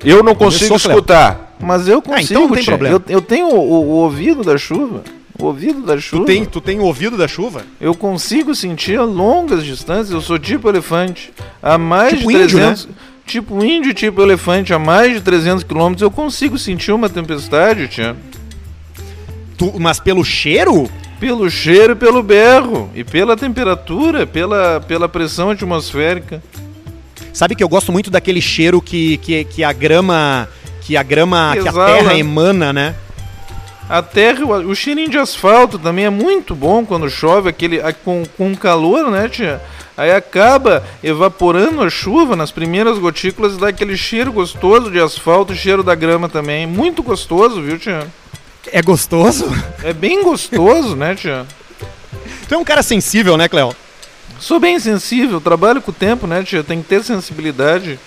[0.05, 2.97] Eu não consigo Começou, escutar, mas eu consigo, ah, então não tem problema.
[2.97, 5.03] Eu, eu tenho o, o, ouvido da chuva.
[5.39, 6.23] O ouvido da chuva.
[6.23, 7.62] Tu tem, tu tem o ouvido da chuva?
[7.81, 10.11] Eu consigo sentir a longas distâncias.
[10.11, 11.33] Eu sou tipo elefante.
[11.62, 12.83] A mais tipo de 300...
[12.83, 12.97] Índio, né?
[13.27, 18.15] Tipo índio, tipo elefante, a mais de 300 quilômetros, eu consigo sentir uma tempestade, tia.
[19.57, 20.91] Tu, mas pelo cheiro?
[21.19, 22.91] Pelo cheiro e pelo berro.
[22.95, 26.43] E pela temperatura, pela, pela pressão atmosférica.
[27.33, 30.49] Sabe que eu gosto muito daquele cheiro que, que, que a grama.
[30.85, 31.57] Que a grama.
[31.61, 32.95] Que a terra emana, né?
[33.89, 38.55] A terra, o cheirinho de asfalto também é muito bom quando chove, aquele com, com
[38.55, 39.61] calor, né, tia?
[39.97, 45.55] Aí acaba evaporando a chuva nas primeiras gotículas e dá aquele cheiro gostoso de asfalto,
[45.55, 46.66] cheiro da grama também.
[46.66, 48.07] Muito gostoso, viu, tia?
[48.72, 49.47] É gostoso?
[49.82, 51.47] É bem gostoso, né, tia?
[52.49, 53.76] Tu é um cara sensível, né, Cleo?
[54.41, 56.64] Sou bem sensível, trabalho com o tempo, né, tia?
[56.64, 57.99] Tem que ter sensibilidade.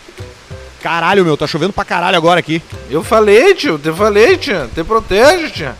[0.82, 2.62] Caralho, meu, tá chovendo pra caralho agora aqui.
[2.90, 4.70] Eu falei, tio, te falei, tia.
[4.74, 5.76] Te protege, tia.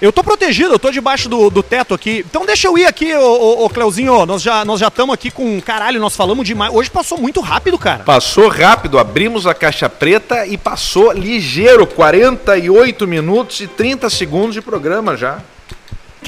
[0.00, 2.24] Eu tô protegido, eu tô debaixo do, do teto aqui.
[2.28, 4.24] Então deixa eu ir aqui, ô, ô, ô Cleuzinho.
[4.26, 5.60] Nós já nós já estamos aqui com.
[5.60, 6.72] Caralho, nós falamos demais.
[6.72, 8.04] Hoje passou muito rápido, cara.
[8.04, 14.62] Passou rápido, abrimos a caixa preta e passou ligeiro 48 minutos e 30 segundos de
[14.62, 15.38] programa já.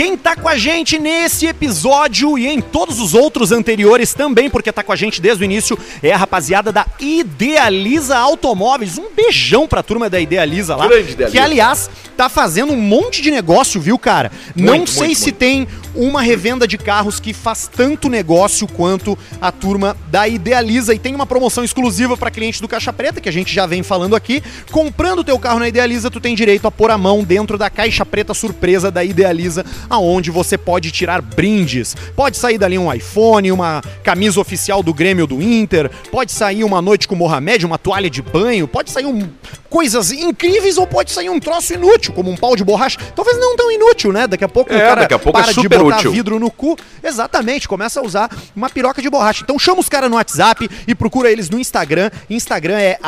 [0.01, 4.73] Quem tá com a gente nesse episódio e em todos os outros anteriores também, porque
[4.73, 8.97] tá com a gente desde o início, é a rapaziada da Idealiza Automóveis.
[8.97, 10.89] Um beijão pra turma da Idealiza lá.
[10.89, 11.31] Grande Idealiza.
[11.31, 14.33] Que, aliás, tá fazendo um monte de negócio, viu, cara?
[14.57, 15.37] Muito, Não sei muito, se muito.
[15.37, 20.95] tem uma revenda de carros que faz tanto negócio quanto a turma da Idealiza.
[20.95, 23.83] E tem uma promoção exclusiva para cliente do Caixa Preta, que a gente já vem
[23.83, 24.43] falando aqui.
[24.71, 27.69] Comprando o teu carro na Idealiza, tu tem direito a pôr a mão dentro da
[27.69, 31.97] caixa preta surpresa da Idealiza, aonde você pode tirar brindes.
[32.15, 36.81] Pode sair dali um iPhone, uma camisa oficial do Grêmio do Inter, pode sair uma
[36.81, 39.29] noite com o Mohamed, uma toalha de banho, pode sair um,
[39.69, 42.99] coisas incríveis ou pode sair um troço inútil, como um pau de borracha.
[43.15, 44.27] Talvez não tão inútil, né?
[44.27, 45.99] Daqui a pouco é, o cara daqui a pouco é para é super de botar
[45.99, 46.13] útil.
[46.13, 46.77] vidro no cu.
[47.03, 49.43] Exatamente, começa a usar uma piroca de borracha.
[49.43, 52.11] Então chama os caras no WhatsApp e procura eles no Instagram.
[52.29, 52.99] Instagram é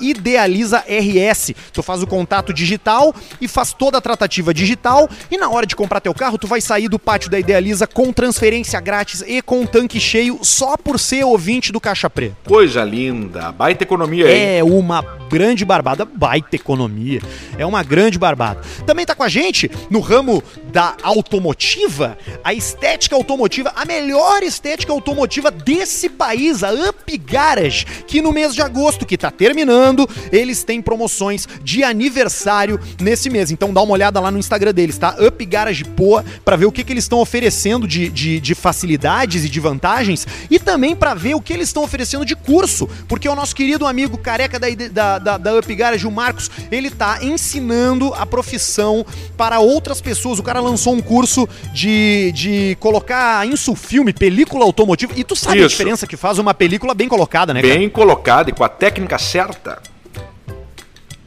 [0.00, 1.54] idealizaRS.
[1.72, 5.74] Tu faz o contato digital e faz toda a tratativa digital e na hora de
[5.74, 9.64] comprar teu carro, tu vai sair do pátio da Idealiza com transferência grátis e com
[9.66, 12.36] tanque cheio só por ser ouvinte do Caixa Preta.
[12.44, 14.58] Coisa linda, baita economia aí.
[14.58, 17.20] É uma grande barbada, baita economia.
[17.56, 18.60] É uma grande barbada.
[18.86, 20.42] Também tá com a gente no ramo
[20.72, 28.22] da automotiva, a estética automotiva, a melhor estética automotiva desse país, a Up Garage, que
[28.22, 33.50] no mês de agosto, que tá terminando, eles têm promoções de aniversário nesse mês.
[33.50, 35.16] Então dá uma olhada lá no Instagram deles, tá?
[35.18, 39.44] Up Garage Poa, pra ver o que, que eles estão oferecendo de, de, de facilidades
[39.44, 43.28] e de vantagens e também para ver o que eles estão oferecendo de curso, porque
[43.28, 47.22] o nosso querido amigo careca da, da, da, da Up Garage, o Marcos, ele tá
[47.22, 50.40] ensinando a profissão para outras pessoas.
[50.40, 55.12] O cara lançou um curso de, de colocar insulfilme, película automotiva.
[55.14, 55.66] E tu sabe Isso.
[55.66, 57.74] a diferença que faz uma película bem colocada, né, cara?
[57.74, 59.80] Bem colocada e com a técnica certa.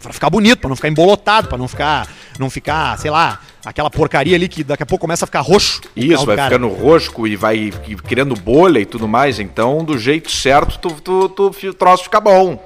[0.02, 3.90] Pra ficar bonito, pra não ficar embolotado, pra não ficar, não ficar, sei lá, aquela
[3.90, 5.82] porcaria ali que daqui a pouco começa a ficar roxo.
[5.96, 6.50] Isso, vai cara.
[6.50, 7.74] ficando roxo e vai
[8.08, 9.40] criando bolha e tudo mais.
[9.40, 12.64] Então, do jeito certo, tu, tu, tu, o troço fica bom.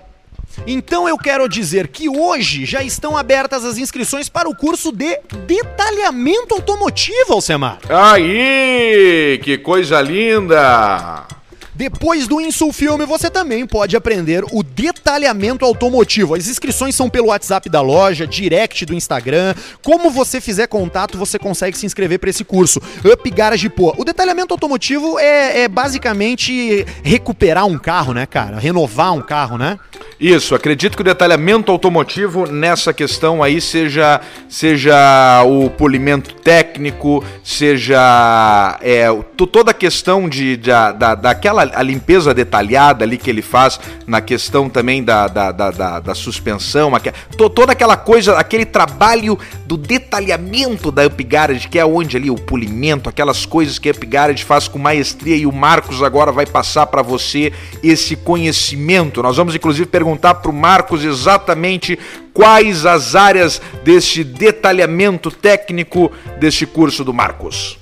[0.68, 5.18] Então eu quero dizer que hoje já estão abertas as inscrições para o curso de
[5.46, 7.80] detalhamento automotivo, Alcemar.
[7.88, 11.39] Aí, que coisa linda!
[11.80, 16.36] Depois do Insulfilme, você também pode aprender o detalhamento automotivo.
[16.36, 19.56] As inscrições são pelo WhatsApp da loja, direct do Instagram.
[19.82, 22.82] Como você fizer contato, você consegue se inscrever para esse curso.
[23.06, 23.96] Up Garage Pô.
[23.98, 28.60] O detalhamento automotivo é, é basicamente recuperar um carro, né, cara?
[28.60, 29.80] Renovar um carro, né?
[30.20, 34.20] Isso, acredito que o detalhamento automotivo nessa questão aí seja,
[34.50, 39.08] seja o polimento técnico, seja é,
[39.38, 44.22] toda a questão de, de, da, daquela a limpeza detalhada ali que ele faz na
[44.22, 49.38] questão também da, da, da, da, da suspensão, aqua, to, toda aquela coisa, aquele trabalho
[49.66, 53.92] do detalhamento da Up Garage, que é onde ali o polimento, aquelas coisas que a
[53.92, 57.52] Up Garage faz com maestria e o Marcos agora vai passar para você
[57.84, 59.22] esse conhecimento.
[59.22, 61.98] Nós vamos inclusive perguntar para o Marcos exatamente
[62.34, 67.78] quais as áreas deste detalhamento técnico deste curso do Marcos.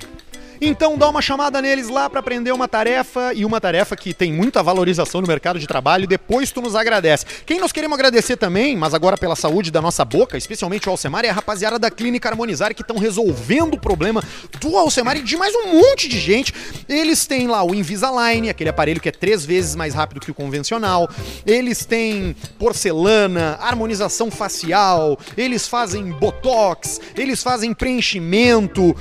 [0.60, 4.34] Então dá uma chamada neles lá para aprender uma tarefa e uma tarefa que tem
[4.34, 7.26] muita valorização no mercado de trabalho depois tu nos agradece.
[7.46, 11.26] Quem nós queremos agradecer também, mas agora pela saúde da nossa boca, especialmente o Alcemar
[11.26, 14.24] e a rapaziada da Clínica Harmonizar que estão resolvendo o problema
[14.60, 16.54] do Alcemar e de mais um monte de gente.
[16.88, 20.34] Eles têm lá o Invisalign, aquele aparelho que é três vezes mais rápido que o
[20.34, 21.10] convencional.
[21.46, 28.96] Eles têm porcelana, harmonização facial, eles fazem botox, eles fazem preenchimento,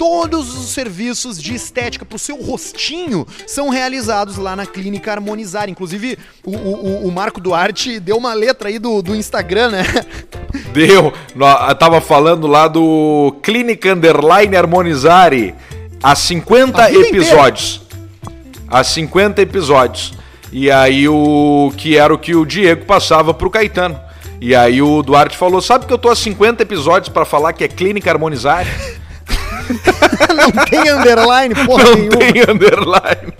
[0.00, 5.68] todos os serviços de estética para o seu rostinho são realizados lá na Clínica Harmonizar.
[5.68, 9.84] Inclusive, o, o, o Marco Duarte deu uma letra aí do, do Instagram, né?
[10.72, 11.12] Deu.
[11.36, 15.54] Eu tava falando lá do Clínica Underline Harmonizare.
[16.02, 17.82] Há 50 episódios.
[18.68, 20.14] Há 50 episódios.
[20.50, 24.00] E aí o que era o que o Diego passava pro Caetano.
[24.40, 27.64] E aí o Duarte falou: "Sabe que eu tô há 50 episódios para falar que
[27.64, 28.64] é Clínica Harmonizar?"
[30.34, 32.16] não tem underline, porra Não nenhuma.
[32.18, 33.32] tem underline.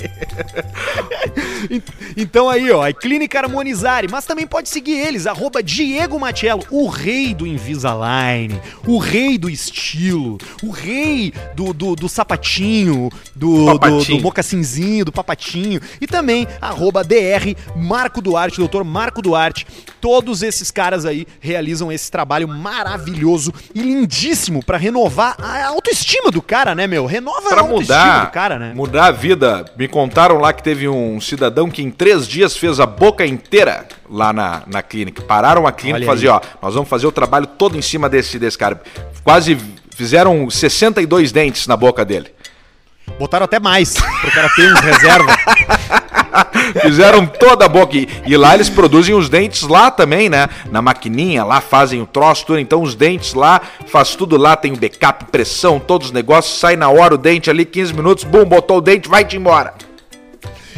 [2.16, 6.88] então aí, ó, a Clínica Harmonizare, mas também pode seguir eles, arroba Diego Matiello, o
[6.88, 14.04] rei do Invisalign, o rei do estilo, o rei do, do, do sapatinho, do, do,
[14.04, 19.66] do mocassinzinho, do papatinho, e também arroba DR Marco Duarte, doutor Marco Duarte.
[20.00, 25.99] Todos esses caras aí realizam esse trabalho maravilhoso e lindíssimo para renovar a autoestima
[26.32, 27.06] do cara, né, meu?
[27.06, 28.72] Renova pra a autoestima mudar, do cara, né?
[28.74, 29.64] Mudar a vida.
[29.76, 33.86] Me contaram lá que teve um cidadão que em três dias fez a boca inteira
[34.08, 35.22] lá na, na clínica.
[35.22, 38.38] Pararam a clínica e faziam, ó, nós vamos fazer o trabalho todo em cima desse,
[38.38, 38.80] desse cara.
[39.22, 39.56] Quase
[40.00, 42.32] Fizeram 62 dentes na boca dele.
[43.18, 45.36] Botaram até mais, pro cara ter uns reserva.
[46.82, 47.96] Fizeram toda a boca.
[47.96, 50.48] E, e, lá eles produzem os dentes lá também, né?
[50.70, 52.58] Na maquininha, lá fazem o troço, tudo.
[52.58, 56.58] Então os dentes lá, faz tudo lá, tem o backup, pressão, todos os negócios.
[56.58, 59.74] Sai na hora o dente ali, 15 minutos, bum, botou o dente, vai-te embora.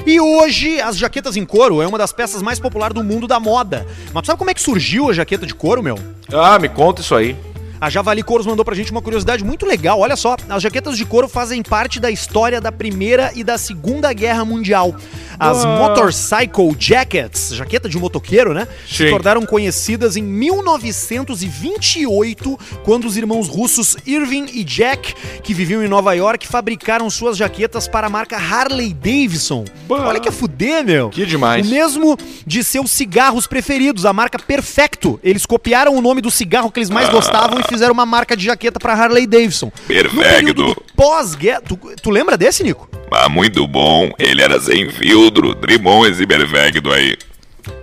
[0.04, 3.38] E hoje, as jaquetas em couro é uma das peças mais populares do mundo da
[3.38, 3.86] moda.
[4.12, 5.96] Mas tu sabe como é que surgiu a jaqueta de couro, meu?
[6.32, 7.36] Ah, me conta isso aí.
[7.82, 9.98] A Javali Couros mandou pra gente uma curiosidade muito legal.
[9.98, 14.12] Olha só, as jaquetas de couro fazem parte da história da Primeira e da Segunda
[14.12, 14.94] Guerra Mundial.
[15.36, 15.78] As ah.
[15.78, 18.68] Motorcycle Jackets, jaqueta de motoqueiro, né?
[18.86, 19.06] Sim.
[19.06, 25.12] Se tornaram conhecidas em 1928, quando os irmãos russos Irving e Jack,
[25.42, 29.64] que viviam em Nova York, fabricaram suas jaquetas para a marca Harley Davidson.
[29.88, 30.06] Bah.
[30.06, 31.10] Olha que a fuder, meu.
[31.10, 31.66] Que demais.
[31.66, 32.16] O mesmo
[32.46, 35.18] de seus cigarros preferidos, a marca Perfecto.
[35.20, 38.44] Eles copiaram o nome do cigarro que eles mais gostavam e fizeram uma marca de
[38.44, 39.72] jaqueta para Harley Davidson.
[39.86, 40.76] Perfeito.
[40.94, 41.60] Pós-guerra.
[41.62, 42.88] Tu, tu lembra desse, Nico?
[43.10, 44.10] Ah, muito bom.
[44.18, 45.54] Ele era sem filtro.
[45.54, 47.16] Trimon esse perfeito aí.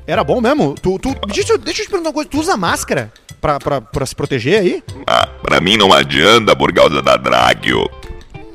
[0.07, 0.75] Era bom mesmo?
[0.81, 2.29] Tu, tu, deixa, deixa eu te perguntar uma coisa.
[2.29, 4.83] Tu usa máscara pra, pra, pra se proteger aí?
[5.05, 7.89] Ah, pra mim não adianta por causa da Dragio.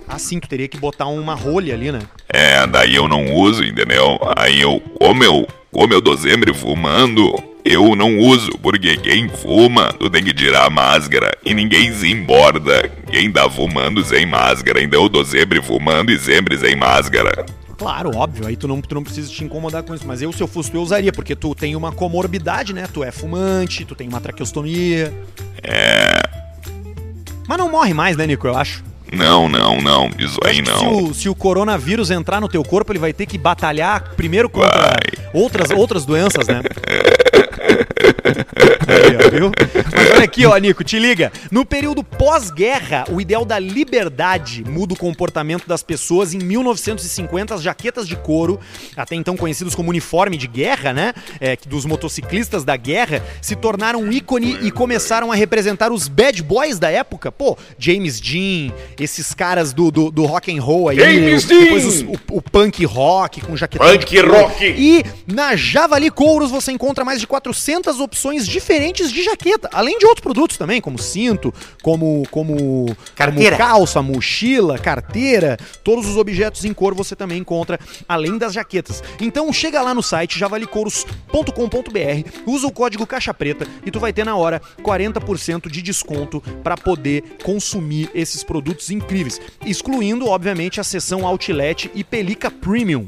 [0.09, 2.01] Ah, sim, tu teria que botar uma rolha ali, né?
[2.29, 4.19] É, daí eu não uso, entendeu?
[4.37, 9.93] Aí eu, como eu, como eu tô sempre fumando, eu não uso, porque quem fuma,
[9.93, 12.89] tu tem que tirar a máscara e ninguém se importa.
[13.11, 17.45] Quem tá fumando sem máscara, então eu tô sempre fumando e sempre sem máscara.
[17.77, 20.07] Claro, óbvio, aí tu não, tu não precisa te incomodar com isso.
[20.07, 22.87] Mas eu, se eu fosse tu, eu usaria, porque tu tem uma comorbidade, né?
[22.87, 25.13] Tu é fumante, tu tem uma traqueostomia.
[25.61, 26.23] É.
[27.49, 28.47] Mas não morre mais, né, Nico?
[28.47, 28.85] Eu acho.
[29.15, 30.11] Não, não, não.
[30.19, 30.79] Isso aí não.
[30.79, 34.49] Se o, se o, coronavírus entrar no teu corpo, ele vai ter que batalhar primeiro
[34.49, 34.97] contra
[35.33, 36.63] outras, outras doenças, né?
[38.25, 39.53] Aí, ó, viu?
[39.95, 41.31] Mas olha aqui, ó, Nico, te liga.
[41.51, 46.33] No período pós-guerra, o ideal da liberdade muda o comportamento das pessoas.
[46.33, 48.59] Em 1950, as jaquetas de couro,
[48.97, 51.13] até então conhecidos como uniforme de guerra, né?
[51.41, 56.43] É, dos motociclistas da guerra, se tornaram um ícone e começaram a representar os bad
[56.43, 57.31] boys da época.
[57.31, 60.99] Pô, James Dean, esses caras do, do, do rock and roll aí.
[60.99, 61.65] James Dean!
[61.65, 64.65] Depois os, o, o, punk rock com jaqueta Punk rock!
[64.65, 68.14] E na Javali Couros você encontra mais de 400 opções
[68.47, 71.53] diferentes de jaqueta, além de outros produtos também, como cinto,
[71.83, 73.57] como como, carteira.
[73.57, 79.03] como calça, mochila, carteira, todos os objetos em couro você também encontra além das jaquetas.
[79.21, 84.25] Então chega lá no site javalicouros.com.br, usa o código caixa preta e tu vai ter
[84.25, 91.27] na hora 40% de desconto para poder consumir esses produtos incríveis, excluindo obviamente a seção
[91.27, 93.07] Outlet e Pelica Premium.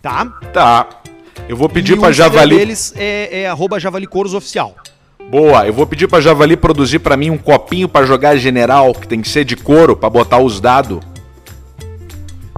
[0.00, 0.24] Tá?
[0.52, 1.02] Tá.
[1.48, 2.56] Eu vou pedir para Javali.
[2.56, 4.76] deles é, é arroba Javali Couros Oficial.
[5.30, 9.08] Boa, eu vou pedir para Javali produzir para mim um copinho para jogar general, que
[9.08, 11.00] tem que ser de couro, para botar os dados.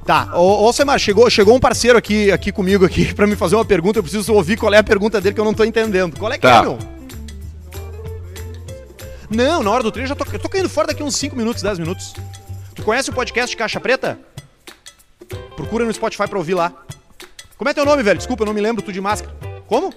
[0.05, 3.55] Tá, ô, ô Semar, chegou, chegou um parceiro aqui, aqui comigo aqui para me fazer
[3.55, 6.19] uma pergunta, eu preciso ouvir qual é a pergunta dele que eu não tô entendendo.
[6.19, 6.59] Qual é que tá.
[6.59, 6.79] é, meu?
[9.31, 11.63] Não, na hora do treino já tô, eu tô caindo fora daqui uns 5 minutos,
[11.63, 12.15] 10 minutos.
[12.75, 14.19] Tu conhece o podcast Caixa Preta?
[15.57, 16.73] Procura no Spotify pra ouvir lá.
[17.65, 18.19] Como é teu nome, velho?
[18.19, 19.35] Desculpa, eu não me lembro, tu de máscara.
[19.67, 19.91] Como?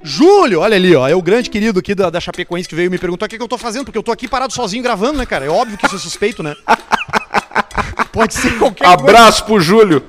[0.00, 1.08] Júlio, olha ali, ó.
[1.08, 3.42] É o grande querido aqui da, da Chapecoense que veio me perguntar o que, que
[3.42, 5.44] eu tô fazendo, porque eu tô aqui parado sozinho gravando, né, cara?
[5.44, 6.54] É óbvio que isso é suspeito, né?
[8.12, 9.44] Pode ser qualquer Abraço coisa.
[9.44, 10.04] pro Júlio.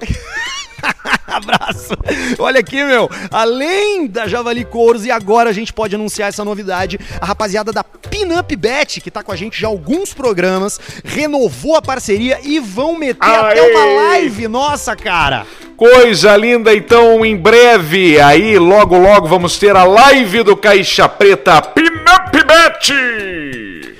[1.27, 1.93] Abraço.
[2.39, 3.09] Olha aqui, meu.
[3.31, 6.99] Além da Javali Couros, e agora a gente pode anunciar essa novidade.
[7.19, 11.81] A rapaziada da Pinup Bet, que tá com a gente já alguns programas, renovou a
[11.81, 13.51] parceria e vão meter Aê!
[13.51, 15.45] até uma live nossa, cara.
[15.75, 21.61] Coisa linda, então em breve, aí logo logo vamos ter a live do Caixa Preta
[21.61, 23.96] Pinup Bet.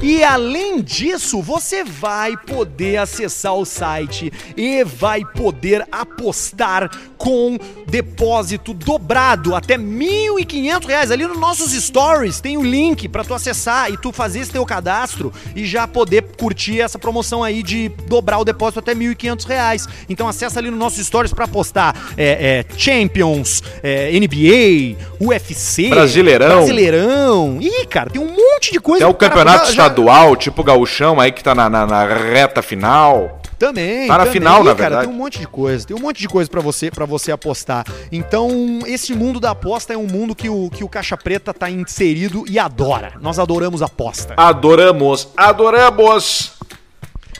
[0.00, 8.72] E além disso, você vai poder acessar o site e vai poder apostar com depósito
[8.72, 12.40] dobrado até R$ 1.500 ali nos nossos stories.
[12.40, 16.24] Tem o link para tu acessar e tu fazer esse teu cadastro e já poder
[16.38, 19.88] curtir essa promoção aí de dobrar o depósito até R$ 1.500.
[20.08, 26.56] Então acessa ali nos nossos stories para apostar é, é, Champions, é, NBA, UFC, Brasileirão.
[26.58, 27.58] Brasileirão.
[27.60, 29.04] Ih, cara, tem um monte de coisa.
[29.04, 33.40] É o campeonato já, estadual, tipo gauchão aí que tá na, na, na reta final.
[33.58, 34.06] Também.
[34.06, 35.06] Tá na também, final, na cara, verdade.
[35.06, 35.86] Tem um monte de coisa.
[35.86, 37.84] Tem um monte de coisa para você para você apostar.
[38.12, 41.68] Então, esse mundo da aposta é um mundo que o, que o Caixa Preta tá
[41.68, 43.14] inserido e adora.
[43.20, 44.34] Nós adoramos aposta.
[44.36, 46.52] Adoramos, adoramos.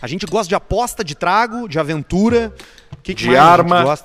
[0.02, 2.52] A gente gosta de aposta, de trago, de aventura.
[3.02, 3.96] Que que de arma.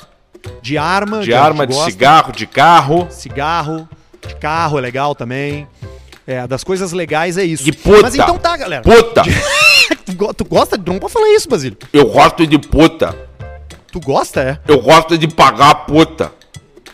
[0.61, 1.21] De arma.
[1.21, 3.07] De arma, de cigarro, de carro.
[3.09, 3.89] Cigarro,
[4.27, 5.67] de carro é legal também.
[6.25, 7.63] É, das coisas legais é isso.
[7.63, 8.01] De puta.
[8.03, 8.81] Mas então tá, galera.
[8.81, 9.23] Puta.
[10.35, 10.77] tu gosta?
[10.77, 11.77] Não pode falar isso, Basílio.
[11.91, 13.15] Eu gosto de puta.
[13.91, 14.59] Tu gosta, é?
[14.67, 16.31] Eu gosto de pagar puta.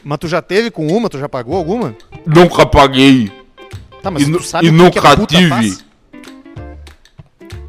[0.04, 1.10] Mas tu já teve com uma?
[1.10, 1.96] Tu já pagou alguma?
[2.26, 3.32] Nunca paguei.
[4.02, 5.50] Tá, mas e, tu sabe e o que nunca que a puta tive.
[5.50, 5.86] faz?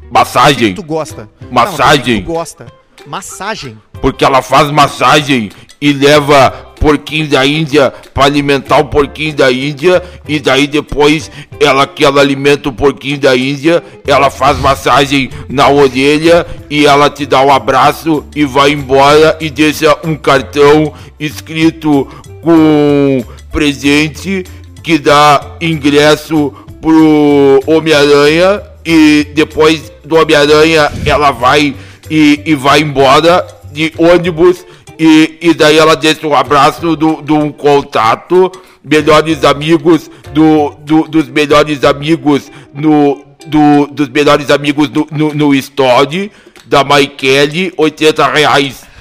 [0.09, 0.69] Massagem.
[0.69, 1.29] Que tu gosta?
[1.49, 2.15] Massagem.
[2.15, 2.65] Não, tu gosta?
[3.05, 3.77] Massagem.
[4.01, 5.49] Porque ela faz massagem
[5.79, 11.29] e leva porquinho da Índia para alimentar o porquinho da Índia e daí depois
[11.59, 17.07] ela que ela alimenta o porquinho da Índia, ela faz massagem na orelha e ela
[17.07, 22.07] te dá um abraço e vai embora e deixa um cartão escrito
[22.41, 24.43] com presente
[24.81, 26.51] que dá ingresso
[26.81, 31.75] pro Homem-Aranha e depois do Homem-Aranha ela vai
[32.09, 34.65] e, e vai embora de ônibus
[35.03, 38.51] e, e daí ela deixa um abraço do, do um contato,
[38.83, 45.55] melhores amigos do, do dos melhores amigos no do, dos melhores amigos no, no, no
[45.55, 46.31] story
[46.67, 48.83] da Maikele, 80 reais.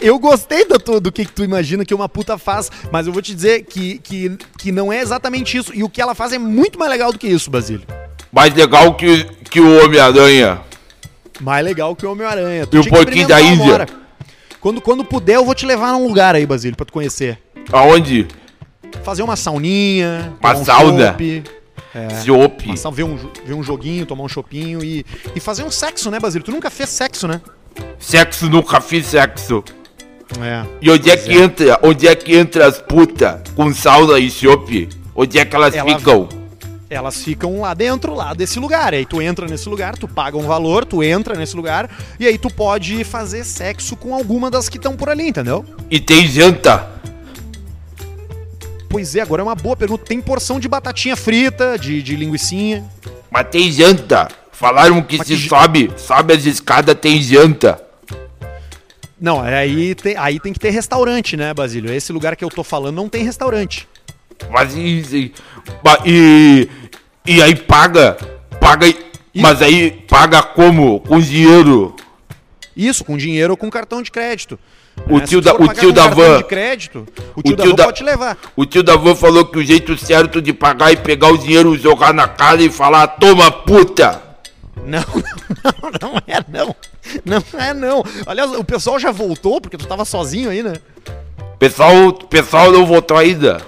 [0.00, 3.12] Eu gostei do, tu- do que, que tu imagina que uma puta faz, mas eu
[3.12, 5.72] vou te dizer que, que, que não é exatamente isso.
[5.74, 7.82] E o que ela faz é muito mais legal do que isso, Basílio.
[8.32, 10.60] Mais legal que, que o Homem-Aranha.
[11.40, 12.66] Mais legal que o Homem-Aranha.
[12.66, 13.86] Tu E o porquinho da Índia?
[14.60, 17.38] Quando, quando puder, eu vou te levar num lugar aí, Basílio, pra tu conhecer.
[17.72, 18.26] Aonde?
[19.04, 20.32] Fazer uma sauninha.
[20.40, 21.06] Uma um sauna?
[21.08, 21.44] chopp,
[21.94, 22.08] É.
[22.16, 22.74] Ziope.
[22.84, 26.18] Uma ver, um, ver um joguinho, tomar um chopinho e, e fazer um sexo, né,
[26.18, 26.44] Basílio?
[26.44, 27.40] Tu nunca fez sexo, né?
[27.98, 29.62] Sexo nunca fiz sexo.
[30.42, 30.64] É.
[30.82, 31.78] E onde é que entra?
[31.82, 34.88] Onde é que entra as putas com sauna e chope?
[35.14, 36.28] Onde é que elas Ela- ficam?
[36.90, 38.94] Elas ficam lá dentro, lá desse lugar.
[38.94, 42.38] Aí tu entra nesse lugar, tu paga um valor, tu entra nesse lugar, e aí
[42.38, 45.64] tu pode fazer sexo com alguma das que estão por ali, entendeu?
[45.90, 46.88] E tem janta.
[48.88, 50.04] Pois é, agora é uma boa pergunta.
[50.06, 52.84] Tem porção de batatinha frita, de, de linguiçinha.
[53.30, 54.28] Mas tem janta.
[54.50, 57.80] Falaram que Mas se que sobe, sobe as escadas, tem janta.
[59.20, 61.92] Não, aí tem, aí tem que ter restaurante, né, Basílio?
[61.92, 63.86] Esse lugar que eu tô falando não tem restaurante.
[64.50, 64.80] Mas e,
[65.12, 65.32] e,
[66.06, 66.68] e,
[67.26, 68.16] e aí paga,
[68.60, 68.86] paga,
[69.34, 71.00] mas aí paga como?
[71.00, 71.94] Com dinheiro.
[72.76, 74.58] Isso, com dinheiro ou com cartão de crédito.
[75.08, 76.38] O É, tio tu da- o tio da van.
[76.38, 78.36] de crédito, o tio, O da tio van da- pode levar.
[78.56, 81.76] O tio da van falou que o jeito certo de pagar é pegar o dinheiro,
[81.78, 84.22] jogar na cara e falar, toma puta.
[84.84, 85.04] Não,
[86.02, 86.76] não, não é não.
[87.24, 88.04] Não é não.
[88.26, 90.74] Aliás, o pessoal já voltou, porque tu tava sozinho aí, né?
[91.58, 93.60] Pessoal, pessoal não votou ainda.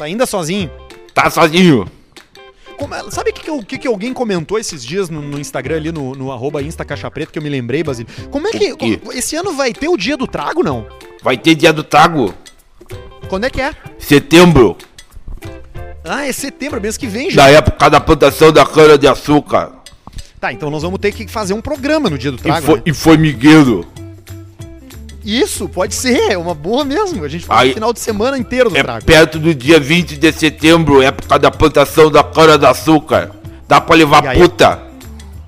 [0.00, 0.70] Tá ainda sozinho.
[1.12, 1.86] Tá sozinho.
[2.78, 5.92] Como é- sabe o que, que, que alguém comentou esses dias no, no Instagram ali,
[5.92, 8.10] no, no arroba Insta Caixa Preta, que eu me lembrei, Basílio?
[8.30, 8.74] Como é que.
[8.74, 10.86] Como- esse ano vai ter o dia do trago, não?
[11.22, 12.34] Vai ter dia do trago.
[13.28, 13.74] Quando é que é?
[13.98, 14.74] Setembro.
[16.02, 17.42] Ah, é setembro, mês que vem já.
[17.44, 19.70] Da época da plantação da cana de açúcar.
[20.40, 22.64] Tá, então nós vamos ter que fazer um programa no dia do E, trago.
[22.64, 22.82] foi, né?
[22.86, 23.86] e formigueiro.
[25.24, 27.24] Isso, pode ser, é uma boa mesmo.
[27.24, 29.04] A gente faz Aí- o final de semana inteiro do É trago.
[29.04, 33.30] perto do dia 20 de setembro, época da plantação da cana de açúcar.
[33.68, 34.82] Dá pra levar E aí- puta.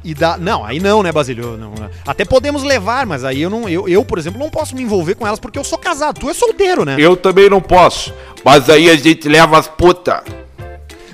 [0.05, 0.37] E dá.
[0.37, 1.57] Não, aí não, né, Basílio?
[1.57, 1.73] Não?
[2.07, 3.69] Até podemos levar, mas aí eu não.
[3.69, 6.19] Eu, eu, por exemplo, não posso me envolver com elas porque eu sou casado.
[6.21, 6.97] Tu é solteiro, né?
[6.99, 8.13] Eu também não posso.
[8.45, 10.23] Mas aí a gente leva as puta.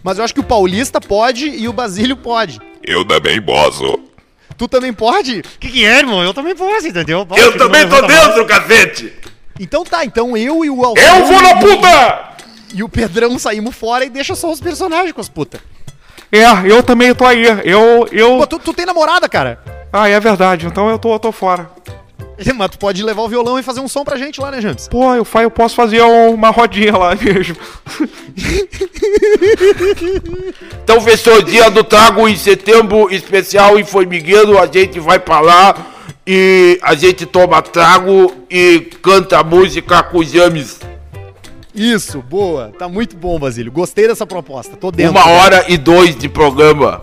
[0.02, 2.58] Mas eu acho que o paulista pode e o Basílio pode.
[2.82, 3.98] Eu também posso.
[4.58, 5.38] Tu também pode?
[5.38, 6.22] O que, que é, irmão?
[6.22, 7.24] Eu também posso, entendeu?
[7.24, 9.14] Pode, Eu também tô dentro, cacete!
[9.60, 12.28] Então tá, então eu e o Alceu Eu vou na puta!
[12.74, 15.60] E o Pedrão saímos fora e deixa só os personagens com as putas.
[16.30, 17.44] É, eu também tô aí.
[17.64, 18.36] Eu, eu.
[18.38, 19.60] Pô, tu, tu tem namorada, cara?
[19.92, 20.66] Ah, é verdade.
[20.66, 21.70] Então eu tô, eu tô fora.
[22.56, 24.88] Mas tu pode levar o violão e fazer um som pra gente lá, né, James?
[24.88, 27.56] Pô, eu, fa- eu posso fazer um- uma rodinha lá mesmo.
[30.84, 34.58] Então fechou o dia do trago em setembro, especial em Formigueiro.
[34.58, 35.74] A gente vai pra lá
[36.26, 40.78] e a gente toma trago e canta música com os James.
[41.74, 42.72] Isso, boa.
[42.78, 43.70] Tá muito bom, Basílio.
[43.70, 44.76] Gostei dessa proposta.
[44.76, 45.12] Tô dentro.
[45.12, 47.02] Uma hora e dois de programa.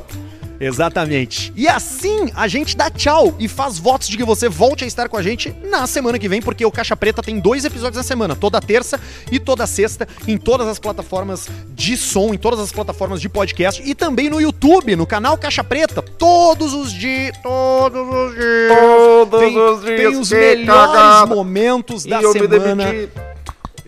[0.59, 1.51] Exatamente.
[1.55, 5.09] E assim a gente dá tchau e faz votos de que você volte a estar
[5.09, 8.03] com a gente na semana que vem, porque o Caixa Preta tem dois episódios na
[8.03, 8.99] semana, toda terça
[9.31, 13.81] e toda sexta, em todas as plataformas de som, em todas as plataformas de podcast
[13.85, 18.79] e também no YouTube, no canal Caixa Preta, todos os dias, todos os dias.
[18.79, 21.35] Todos tem, os dias tem os melhores cagada.
[21.35, 23.34] momentos da E eu me semana.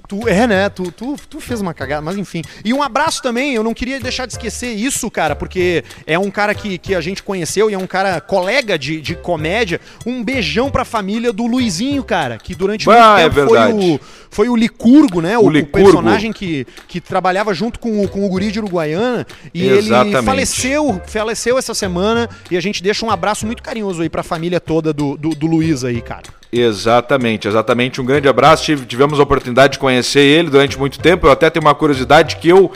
[0.08, 0.70] Tu, é, né?
[0.70, 2.42] Tu, tu, tu fez uma cagada, mas enfim.
[2.64, 6.32] E um abraço também, eu não queria deixar de esquecer isso, cara, porque é um
[6.32, 9.82] cara que, que a gente conheceu e é um cara colega de, de comédia.
[10.06, 14.00] Um beijão pra família do Luizinho, cara, que durante ah, muito tempo é foi, o,
[14.30, 15.38] foi o Licurgo, né?
[15.38, 15.78] O, o, Licurgo.
[15.78, 19.28] o, personagem que, que trabalhava junto com o, com o Guri de Uruguaiana.
[19.54, 20.16] E Exatamente.
[20.16, 24.24] ele faleceu, faleceu essa semana e a gente deixa um abraço muito carinhoso aí pra
[24.24, 26.37] família toda do, do, do Luiz aí, cara.
[26.52, 28.00] Exatamente, exatamente.
[28.00, 28.76] Um grande abraço.
[28.86, 31.28] Tivemos a oportunidade de conhecer ele durante muito tempo.
[31.28, 32.72] Eu até tenho uma curiosidade que eu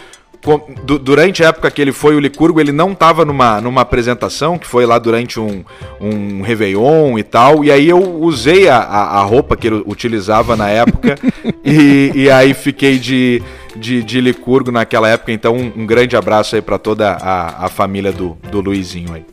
[0.99, 4.65] durante a época que ele foi o Licurgo, ele não estava numa, numa apresentação, que
[4.65, 5.63] foi lá durante um,
[5.99, 10.67] um Réveillon e tal, e aí eu usei a, a roupa que ele utilizava na
[10.67, 11.15] época,
[11.63, 13.41] e, e aí fiquei de,
[13.75, 17.69] de, de Licurgo naquela época, então um, um grande abraço aí para toda a, a
[17.69, 19.25] família do, do Luizinho aí.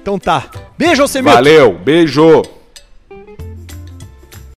[0.00, 0.44] Então tá.
[0.78, 1.34] Beijo, Alcemito!
[1.34, 2.59] Valeu, beijo!